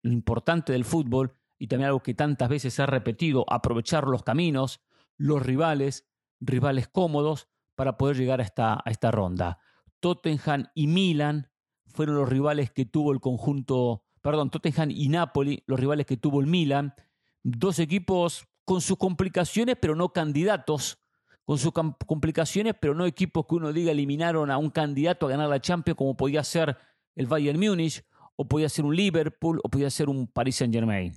lo 0.03 0.12
importante 0.12 0.73
del 0.73 0.85
fútbol, 0.85 1.37
y 1.59 1.66
también 1.66 1.88
algo 1.88 2.01
que 2.01 2.14
tantas 2.14 2.49
veces 2.49 2.75
se 2.75 2.83
ha 2.83 2.87
repetido, 2.87 3.45
aprovechar 3.49 4.07
los 4.07 4.23
caminos, 4.23 4.81
los 5.16 5.42
rivales, 5.42 6.07
rivales 6.38 6.87
cómodos, 6.87 7.49
para 7.75 7.97
poder 7.97 8.16
llegar 8.16 8.38
a 8.38 8.45
esta, 8.45 8.75
a 8.75 8.88
esta 8.88 9.11
ronda. 9.11 9.59
Tottenham 9.99 10.68
y 10.77 10.87
Milan 10.87 11.51
fueron 11.87 12.14
los 12.14 12.29
rivales 12.29 12.71
que 12.71 12.85
tuvo 12.85 13.11
el 13.11 13.18
conjunto, 13.18 14.05
perdón, 14.21 14.51
Tottenham 14.51 14.92
y 14.92 15.09
Napoli, 15.09 15.64
los 15.66 15.81
rivales 15.81 16.07
que 16.07 16.16
tuvo 16.16 16.40
el 16.40 16.47
Milan. 16.47 16.95
Dos 17.42 17.81
equipos 17.81 18.47
con 18.64 18.81
sus 18.81 18.96
complicaciones, 18.96 19.77
pero 19.81 19.94
no 19.94 20.12
candidatos. 20.12 20.98
Con 21.44 21.59
sus 21.59 21.72
complicaciones, 21.72 22.75
pero 22.81 22.94
no 22.94 23.05
equipos 23.05 23.46
que 23.46 23.57
uno 23.57 23.72
diga 23.72 23.90
eliminaron 23.90 24.51
a 24.51 24.59
un 24.59 24.70
candidato 24.70 25.27
a 25.27 25.31
ganar 25.31 25.48
la 25.48 25.61
Champions, 25.61 25.98
como 25.98 26.16
podía 26.16 26.44
ser 26.44 26.79
el 27.16 27.27
Bayern 27.27 27.59
Múnich, 27.59 28.05
o 28.37 28.46
podía 28.46 28.68
ser 28.68 28.85
un 28.85 28.94
Liverpool, 28.94 29.61
o 29.64 29.68
podía 29.68 29.90
ser 29.90 30.09
un 30.09 30.29
Paris 30.29 30.57
Saint 30.57 30.72
Germain. 30.72 31.12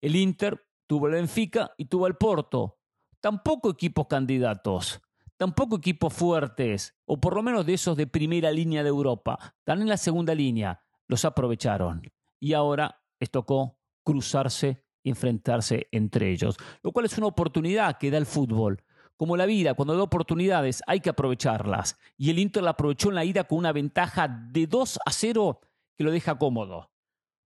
El 0.00 0.16
Inter 0.16 0.58
tuvo 0.86 1.08
el 1.08 1.12
Benfica 1.12 1.72
y 1.76 1.84
tuvo 1.84 2.06
el 2.06 2.16
Porto. 2.16 2.78
Tampoco 3.20 3.70
equipos 3.70 4.06
candidatos. 4.06 5.02
tampoco 5.40 5.76
equipos 5.76 6.12
fuertes, 6.12 6.94
o 7.06 7.18
por 7.18 7.34
lo 7.34 7.42
menos 7.42 7.64
de 7.64 7.72
esos 7.72 7.96
de 7.96 8.06
primera 8.06 8.52
línea 8.52 8.82
de 8.82 8.90
Europa, 8.90 9.54
están 9.60 9.80
en 9.80 9.88
la 9.88 9.96
segunda 9.96 10.34
línea, 10.34 10.82
los 11.06 11.24
aprovecharon. 11.24 12.02
Y 12.38 12.52
ahora 12.52 13.00
les 13.18 13.30
tocó 13.30 13.78
cruzarse 14.04 14.84
enfrentarse 15.04 15.88
entre 15.92 16.30
ellos, 16.30 16.56
lo 16.82 16.92
cual 16.92 17.06
es 17.06 17.16
una 17.18 17.26
oportunidad 17.26 17.98
que 17.98 18.10
da 18.10 18.18
el 18.18 18.26
fútbol. 18.26 18.82
Como 19.16 19.36
la 19.36 19.44
vida, 19.46 19.74
cuando 19.74 19.96
da 19.96 20.02
oportunidades 20.02 20.82
hay 20.86 21.00
que 21.00 21.10
aprovecharlas. 21.10 21.98
Y 22.16 22.30
el 22.30 22.38
Inter 22.38 22.62
la 22.62 22.70
aprovechó 22.70 23.10
en 23.10 23.16
la 23.16 23.24
ida 23.24 23.44
con 23.44 23.58
una 23.58 23.72
ventaja 23.72 24.28
de 24.28 24.66
2 24.66 24.98
a 25.04 25.10
0 25.10 25.60
que 25.94 26.04
lo 26.04 26.10
deja 26.10 26.38
cómodo. 26.38 26.90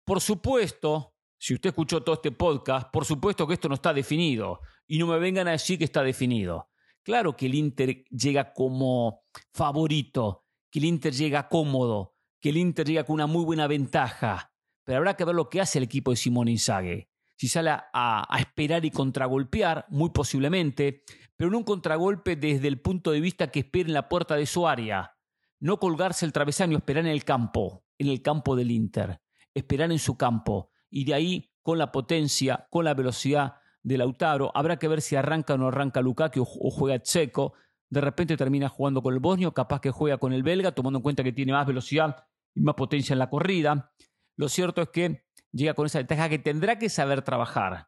Por 0.05 0.21
supuesto, 0.21 1.15
si 1.39 1.55
usted 1.55 1.69
escuchó 1.69 2.03
todo 2.03 2.15
este 2.15 2.31
podcast, 2.31 2.91
por 2.91 3.05
supuesto 3.05 3.47
que 3.47 3.55
esto 3.55 3.69
no 3.69 3.75
está 3.75 3.93
definido. 3.93 4.61
Y 4.87 4.99
no 4.99 5.07
me 5.07 5.17
vengan 5.17 5.47
a 5.47 5.51
decir 5.51 5.77
que 5.77 5.85
está 5.85 6.03
definido. 6.03 6.69
Claro 7.03 7.35
que 7.35 7.47
el 7.47 7.55
Inter 7.55 8.05
llega 8.05 8.53
como 8.53 9.23
favorito, 9.51 10.45
que 10.69 10.79
el 10.79 10.85
Inter 10.85 11.13
llega 11.13 11.49
cómodo, 11.49 12.15
que 12.39 12.49
el 12.49 12.57
Inter 12.57 12.87
llega 12.87 13.03
con 13.03 13.15
una 13.15 13.27
muy 13.27 13.43
buena 13.43 13.67
ventaja. 13.67 14.53
Pero 14.83 14.99
habrá 14.99 15.15
que 15.15 15.25
ver 15.25 15.35
lo 15.35 15.49
que 15.49 15.59
hace 15.59 15.79
el 15.79 15.85
equipo 15.85 16.11
de 16.11 16.17
Simón 16.17 16.47
Inzaghi. 16.47 17.07
Si 17.43 17.49
sale 17.49 17.71
a, 17.71 18.37
esperar 18.39 18.85
y 18.85 18.89
contragolpear, 18.89 19.85
muy 19.89 20.11
posiblemente, 20.11 21.03
pero 21.35 21.51
no 21.51 21.57
un 21.57 21.65
contragolpe 21.65 22.37
desde 22.37 22.69
el 22.69 22.79
punto 22.79 23.11
de 23.11 23.19
vista 23.19 23.51
que 23.51 23.59
espera 23.59 23.89
en 23.89 23.93
la 23.93 24.07
puerta 24.07 24.37
de 24.37 24.45
su 24.45 24.65
área. 24.65 25.17
No 25.59 25.77
colgarse 25.77 26.25
el 26.25 26.31
travesaño, 26.31 26.77
esperar 26.77 27.03
en 27.03 27.11
el 27.11 27.25
campo, 27.25 27.83
en 27.97 28.07
el 28.07 28.21
campo 28.21 28.55
del 28.55 28.71
Inter. 28.71 29.19
Esperar 29.53 29.91
en 29.91 29.99
su 29.99 30.15
campo. 30.15 30.71
Y 30.89 31.03
de 31.03 31.15
ahí, 31.15 31.51
con 31.61 31.77
la 31.77 31.91
potencia, 31.91 32.65
con 32.69 32.85
la 32.85 32.93
velocidad 32.93 33.55
de 33.81 33.97
Lautaro, 33.97 34.49
habrá 34.55 34.79
que 34.79 34.87
ver 34.87 35.01
si 35.01 35.17
arranca 35.17 35.55
o 35.55 35.57
no 35.57 35.67
arranca 35.67 36.01
Lukaku 36.01 36.43
o, 36.43 36.71
juega 36.71 37.01
Checo. 37.01 37.55
De 37.89 37.99
repente 37.99 38.37
termina 38.37 38.69
jugando 38.69 39.01
con 39.01 39.13
el 39.13 39.19
bosnio, 39.19 39.53
capaz 39.53 39.81
que 39.81 39.91
juega 39.91 40.17
con 40.17 40.31
el 40.31 40.43
belga, 40.43 40.71
tomando 40.71 40.99
en 40.99 41.03
cuenta 41.03 41.25
que 41.25 41.33
tiene 41.33 41.51
más 41.51 41.67
velocidad 41.67 42.25
y 42.55 42.61
más 42.61 42.75
potencia 42.75 43.11
en 43.11 43.19
la 43.19 43.29
corrida. 43.29 43.91
Lo 44.37 44.47
cierto 44.47 44.81
es 44.81 44.87
que 44.91 45.25
llega 45.53 45.73
con 45.73 45.85
esa 45.85 45.99
ventaja 45.99 46.27
que 46.27 46.39
tendrá 46.39 46.77
que 46.77 46.89
saber 46.89 47.21
trabajar. 47.21 47.87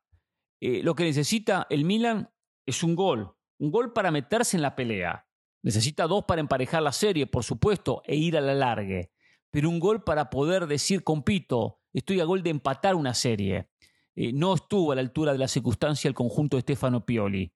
Eh, 0.61 0.81
lo 0.83 0.95
que 0.95 1.03
necesita 1.03 1.67
el 1.69 1.83
Milan 1.83 2.29
es 2.65 2.83
un 2.83 2.95
gol, 2.95 3.35
un 3.59 3.71
gol 3.71 3.91
para 3.91 4.11
meterse 4.11 4.55
en 4.55 4.61
la 4.61 4.75
pelea. 4.75 5.27
Necesita 5.63 6.07
dos 6.07 6.25
para 6.25 6.41
emparejar 6.41 6.83
la 6.83 6.91
serie, 6.91 7.27
por 7.27 7.43
supuesto, 7.43 8.01
e 8.05 8.15
ir 8.15 8.37
a 8.37 8.41
la 8.41 8.53
largue. 8.53 9.11
Pero 9.49 9.69
un 9.69 9.79
gol 9.79 10.03
para 10.03 10.29
poder 10.29 10.67
decir, 10.67 11.03
compito, 11.03 11.81
estoy 11.91 12.19
a 12.19 12.25
gol 12.25 12.43
de 12.43 12.51
empatar 12.51 12.95
una 12.95 13.13
serie. 13.13 13.69
Eh, 14.15 14.31
no 14.31 14.53
estuvo 14.53 14.91
a 14.91 14.95
la 14.95 15.01
altura 15.01 15.33
de 15.33 15.39
la 15.39 15.47
circunstancia 15.47 16.07
el 16.07 16.13
conjunto 16.13 16.57
de 16.57 16.61
Stefano 16.61 17.05
Pioli. 17.05 17.51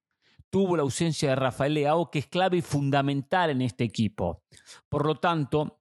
Tuvo 0.50 0.76
la 0.76 0.82
ausencia 0.82 1.30
de 1.30 1.36
Rafael 1.36 1.76
Leao, 1.76 2.10
que 2.10 2.19
es 2.19 2.28
clave 2.28 2.58
y 2.58 2.62
fundamental 2.62 3.52
en 3.52 3.62
este 3.62 3.84
equipo. 3.84 4.43
Por 4.89 5.06
lo 5.06 5.15
tanto, 5.15 5.80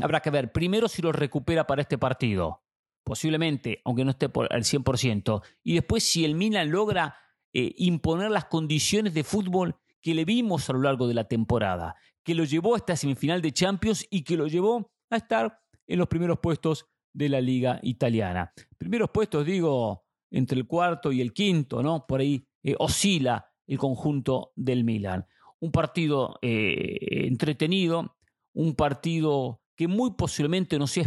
habrá 0.00 0.20
que 0.20 0.30
ver 0.30 0.52
primero 0.52 0.88
si 0.88 1.02
lo 1.02 1.12
recupera 1.12 1.66
para 1.66 1.82
este 1.82 1.98
partido. 1.98 2.62
Posiblemente, 3.08 3.80
aunque 3.86 4.04
no 4.04 4.10
esté 4.10 4.26
al 4.26 4.64
100%. 4.64 5.42
Y 5.64 5.74
después 5.74 6.04
si 6.04 6.26
el 6.26 6.34
Milan 6.34 6.70
logra 6.70 7.16
eh, 7.54 7.72
imponer 7.78 8.30
las 8.30 8.44
condiciones 8.44 9.14
de 9.14 9.24
fútbol 9.24 9.76
que 10.02 10.14
le 10.14 10.26
vimos 10.26 10.68
a 10.68 10.74
lo 10.74 10.82
largo 10.82 11.08
de 11.08 11.14
la 11.14 11.24
temporada, 11.24 11.96
que 12.22 12.34
lo 12.34 12.44
llevó 12.44 12.74
a 12.74 12.76
esta 12.76 12.96
semifinal 12.96 13.40
de 13.40 13.52
Champions 13.52 14.06
y 14.10 14.24
que 14.24 14.36
lo 14.36 14.46
llevó 14.46 14.92
a 15.08 15.16
estar 15.16 15.58
en 15.86 15.98
los 15.98 16.06
primeros 16.08 16.38
puestos 16.40 16.86
de 17.14 17.30
la 17.30 17.40
liga 17.40 17.80
italiana. 17.82 18.52
Primeros 18.76 19.08
puestos, 19.08 19.46
digo, 19.46 20.04
entre 20.30 20.58
el 20.58 20.66
cuarto 20.66 21.10
y 21.10 21.22
el 21.22 21.32
quinto, 21.32 21.82
¿no? 21.82 22.06
Por 22.06 22.20
ahí 22.20 22.46
eh, 22.62 22.74
oscila 22.78 23.50
el 23.66 23.78
conjunto 23.78 24.52
del 24.54 24.84
Milan. 24.84 25.26
Un 25.60 25.72
partido 25.72 26.38
eh, 26.42 27.26
entretenido, 27.26 28.16
un 28.52 28.74
partido 28.74 29.62
que 29.78 29.86
muy 29.86 30.14
posiblemente 30.14 30.76
no 30.76 30.88
sea, 30.88 31.04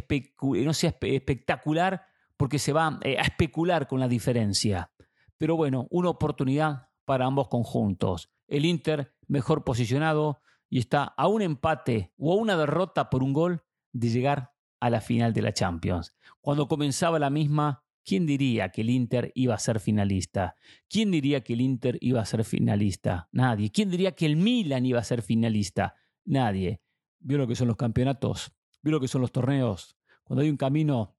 sea 0.71 0.95
espectacular 1.01 2.05
porque 2.38 2.57
se 2.57 2.71
va 2.71 2.99
a 3.03 3.10
especular 3.21 3.86
con 3.86 3.99
la 3.99 4.07
diferencia. 4.07 4.93
Pero 5.38 5.57
bueno, 5.57 5.88
una 5.89 6.07
oportunidad 6.07 6.88
para 7.03 7.25
ambos 7.25 7.49
conjuntos. 7.49 8.31
El 8.47 8.63
Inter 8.63 9.13
mejor 9.27 9.65
posicionado 9.65 10.41
y 10.69 10.79
está 10.79 11.03
a 11.03 11.27
un 11.27 11.41
empate 11.41 12.13
o 12.17 12.31
a 12.31 12.38
una 12.38 12.55
derrota 12.55 13.10
por 13.10 13.23
un 13.23 13.34
gol 13.34 13.62
de 13.91 14.07
llegar 14.07 14.53
a 14.79 14.89
la 14.89 15.01
final 15.01 15.34
de 15.34 15.41
la 15.41 15.51
Champions. 15.51 16.15
Cuando 16.39 16.69
comenzaba 16.69 17.19
la 17.19 17.29
misma, 17.29 17.84
¿quién 18.05 18.25
diría 18.25 18.69
que 18.69 18.84
el 18.84 18.89
Inter 18.89 19.34
iba 19.36 19.53
a 19.53 19.60
ser 19.60 19.81
finalista? 19.81 20.55
¿Quién 20.88 21.12
diría 21.12 21.43
que 21.43 21.53
el 21.53 21.60
Inter 21.60 21.97
iba 21.99 22.21
a 22.21 22.25
ser 22.25 22.45
finalista? 22.45 23.27
Nadie. 23.34 23.69
¿Quién 23.69 23.91
diría 23.91 24.13
que 24.13 24.27
el 24.27 24.38
Milan 24.38 24.86
iba 24.86 25.01
a 25.01 25.03
ser 25.03 25.23
finalista? 25.23 25.95
Nadie. 26.23 26.79
Vio 27.19 27.38
lo 27.38 27.47
que 27.47 27.55
son 27.55 27.67
los 27.67 27.77
campeonatos, 27.77 28.53
vio 28.82 28.94
lo 28.94 29.00
que 29.00 29.08
son 29.08 29.22
los 29.22 29.32
torneos. 29.32 29.98
Cuando 30.24 30.44
hay 30.44 30.50
un 30.50 30.58
camino 30.58 31.15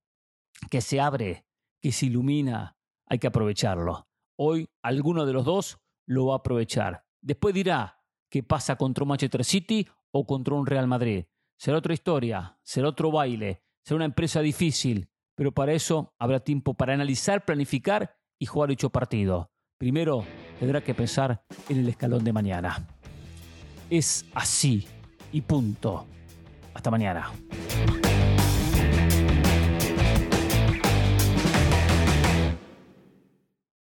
que 0.71 0.81
se 0.81 1.01
abre, 1.01 1.47
que 1.81 1.93
se 1.93 2.07
ilumina, 2.07 2.77
hay 3.07 3.19
que 3.19 3.27
aprovecharlo. 3.27 4.09
Hoy 4.37 4.69
alguno 4.83 5.27
de 5.27 5.33
los 5.33 5.45
dos 5.45 5.79
lo 6.07 6.27
va 6.27 6.35
a 6.35 6.39
aprovechar. 6.39 7.05
Después 7.21 7.55
dirá 7.55 8.01
qué 8.31 8.43
pasa 8.43 8.77
contra 8.77 9.05
un 9.05 9.09
Manchester 9.09 9.45
City 9.45 9.87
o 10.11 10.27
contra 10.27 10.55
un 10.55 10.67
Real 10.67 10.87
Madrid. 10.87 11.25
Será 11.59 11.79
otra 11.79 11.95
historia, 11.95 12.59
será 12.63 12.89
otro 12.89 13.11
baile, 13.11 13.63
será 13.85 13.97
una 13.97 14.05
empresa 14.07 14.41
difícil, 14.41 15.09
pero 15.35 15.53
para 15.53 15.73
eso 15.73 16.15
habrá 16.19 16.41
tiempo 16.41 16.75
para 16.75 16.95
analizar, 16.95 17.45
planificar 17.45 18.17
y 18.39 18.47
jugar 18.47 18.71
dicho 18.71 18.91
partido. 18.91 19.51
Primero 19.79 20.25
tendrá 20.59 20.83
que 20.83 20.95
pensar 20.95 21.45
en 21.69 21.79
el 21.79 21.89
escalón 21.89 22.25
de 22.25 22.33
mañana. 22.33 22.89
Es 23.91 24.25
así 24.35 24.87
y 25.33 25.41
punto. 25.43 26.07
Hasta 26.75 26.91
mañana. 26.91 27.31